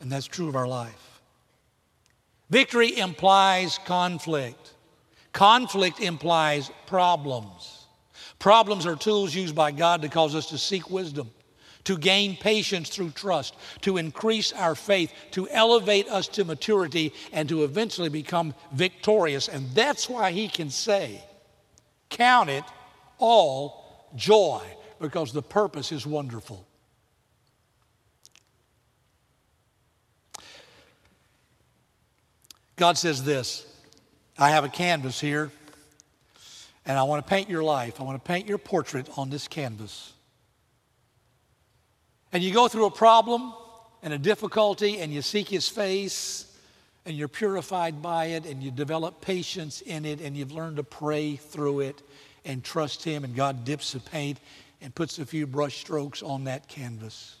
And 0.00 0.10
that's 0.10 0.26
true 0.26 0.48
of 0.48 0.56
our 0.56 0.68
life. 0.68 1.20
Victory 2.48 2.98
implies 2.98 3.78
conflict, 3.84 4.69
conflict 5.32 6.00
implies 6.00 6.70
problems. 6.86 7.86
Problems 8.38 8.86
are 8.86 8.96
tools 8.96 9.34
used 9.34 9.54
by 9.54 9.70
God 9.70 10.02
to 10.02 10.08
cause 10.08 10.34
us 10.34 10.46
to 10.46 10.58
seek 10.58 10.90
wisdom, 10.90 11.30
to 11.84 11.96
gain 11.98 12.36
patience 12.36 12.88
through 12.88 13.10
trust, 13.10 13.54
to 13.82 13.98
increase 13.98 14.52
our 14.52 14.74
faith, 14.74 15.12
to 15.32 15.48
elevate 15.50 16.08
us 16.08 16.26
to 16.28 16.44
maturity, 16.44 17.12
and 17.32 17.48
to 17.48 17.64
eventually 17.64 18.08
become 18.08 18.54
victorious. 18.72 19.48
And 19.48 19.70
that's 19.70 20.08
why 20.08 20.32
he 20.32 20.48
can 20.48 20.70
say, 20.70 21.22
Count 22.08 22.50
it 22.50 22.64
all 23.18 24.08
joy, 24.16 24.62
because 25.00 25.32
the 25.32 25.42
purpose 25.42 25.92
is 25.92 26.06
wonderful. 26.06 26.66
God 32.76 32.96
says 32.96 33.22
this 33.22 33.69
I 34.40 34.48
have 34.48 34.64
a 34.64 34.70
canvas 34.70 35.20
here 35.20 35.50
and 36.86 36.98
I 36.98 37.02
want 37.02 37.24
to 37.24 37.28
paint 37.28 37.50
your 37.50 37.62
life. 37.62 38.00
I 38.00 38.04
want 38.04 38.24
to 38.24 38.26
paint 38.26 38.48
your 38.48 38.56
portrait 38.56 39.06
on 39.18 39.28
this 39.28 39.46
canvas. 39.46 40.14
And 42.32 42.42
you 42.42 42.50
go 42.50 42.66
through 42.66 42.86
a 42.86 42.90
problem 42.90 43.52
and 44.02 44.14
a 44.14 44.18
difficulty, 44.18 44.98
and 44.98 45.12
you 45.12 45.20
seek 45.20 45.48
His 45.48 45.68
face, 45.68 46.56
and 47.04 47.14
you're 47.14 47.28
purified 47.28 48.00
by 48.00 48.26
it, 48.26 48.46
and 48.46 48.62
you 48.62 48.70
develop 48.70 49.20
patience 49.20 49.82
in 49.82 50.06
it, 50.06 50.22
and 50.22 50.34
you've 50.34 50.52
learned 50.52 50.76
to 50.76 50.84
pray 50.84 51.36
through 51.36 51.80
it 51.80 52.00
and 52.46 52.64
trust 52.64 53.04
Him, 53.04 53.24
and 53.24 53.36
God 53.36 53.66
dips 53.66 53.92
the 53.92 54.00
paint 54.00 54.38
and 54.80 54.94
puts 54.94 55.18
a 55.18 55.26
few 55.26 55.46
brush 55.46 55.76
strokes 55.76 56.22
on 56.22 56.44
that 56.44 56.66
canvas. 56.66 57.36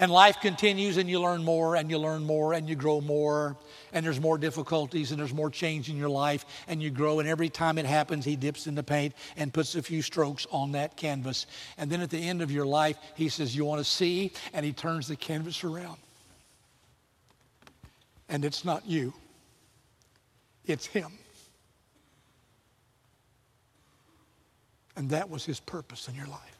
And 0.00 0.10
life 0.10 0.40
continues, 0.40 0.96
and 0.96 1.10
you 1.10 1.20
learn 1.20 1.44
more, 1.44 1.76
and 1.76 1.90
you 1.90 1.98
learn 1.98 2.24
more, 2.24 2.54
and 2.54 2.66
you 2.66 2.74
grow 2.74 3.02
more, 3.02 3.54
and 3.92 4.04
there's 4.04 4.18
more 4.18 4.38
difficulties, 4.38 5.10
and 5.10 5.20
there's 5.20 5.34
more 5.34 5.50
change 5.50 5.90
in 5.90 5.98
your 5.98 6.08
life, 6.08 6.46
and 6.68 6.82
you 6.82 6.88
grow. 6.88 7.20
And 7.20 7.28
every 7.28 7.50
time 7.50 7.76
it 7.76 7.84
happens, 7.84 8.24
He 8.24 8.34
dips 8.34 8.66
in 8.66 8.74
the 8.74 8.82
paint 8.82 9.14
and 9.36 9.52
puts 9.52 9.74
a 9.74 9.82
few 9.82 10.00
strokes 10.00 10.46
on 10.50 10.72
that 10.72 10.96
canvas. 10.96 11.44
And 11.76 11.90
then 11.90 12.00
at 12.00 12.08
the 12.08 12.16
end 12.16 12.40
of 12.40 12.50
your 12.50 12.64
life, 12.64 12.96
He 13.14 13.28
says, 13.28 13.54
You 13.54 13.66
want 13.66 13.80
to 13.80 13.84
see? 13.84 14.32
And 14.54 14.64
He 14.64 14.72
turns 14.72 15.06
the 15.06 15.16
canvas 15.16 15.64
around. 15.64 15.98
And 18.30 18.42
it's 18.42 18.64
not 18.64 18.86
you, 18.86 19.12
it's 20.64 20.86
Him. 20.86 21.12
And 24.96 25.10
that 25.10 25.28
was 25.28 25.44
His 25.44 25.60
purpose 25.60 26.08
in 26.08 26.14
your 26.14 26.26
life. 26.26 26.59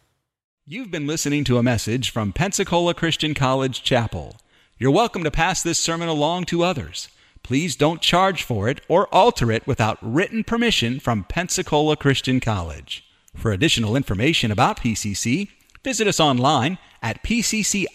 You've 0.73 0.93
been 0.93 1.09
listening 1.09 1.43
to 1.47 1.59
a 1.59 1.65
message 1.65 2.11
from 2.11 2.33
Pensacola 2.33 2.95
Christian 2.95 3.35
College 3.35 3.83
Chapel. 3.83 4.37
You're 4.79 4.93
welcome 4.93 5.25
to 5.25 5.31
pass 5.33 5.65
this 5.65 5.81
sermon 5.81 6.09
along 6.09 6.45
to 6.45 6.63
others. 6.63 7.09
Please 7.43 7.75
don't 7.75 8.01
charge 8.01 8.45
for 8.45 8.69
it 8.69 8.81
or 8.87 9.13
alter 9.13 9.51
it 9.51 9.67
without 9.67 9.99
written 10.01 10.45
permission 10.45 11.01
from 11.01 11.25
Pensacola 11.25 11.97
Christian 11.97 12.39
College. 12.39 13.05
For 13.35 13.51
additional 13.51 13.97
information 13.97 14.53
about 14.53 14.79
PCC, 14.79 15.49
visit 15.83 16.07
us 16.07 16.21
online 16.21 16.79
at 17.03 17.25
pcci.edu. 17.25 17.89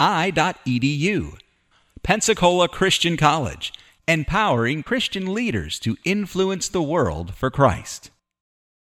Pensacola 2.03 2.67
Christian 2.67 3.15
College, 3.15 3.71
empowering 4.05 4.83
Christian 4.83 5.33
leaders 5.33 5.79
to 5.79 5.95
influence 6.03 6.67
the 6.67 6.83
world 6.83 7.35
for 7.35 7.49
Christ. 7.49 8.11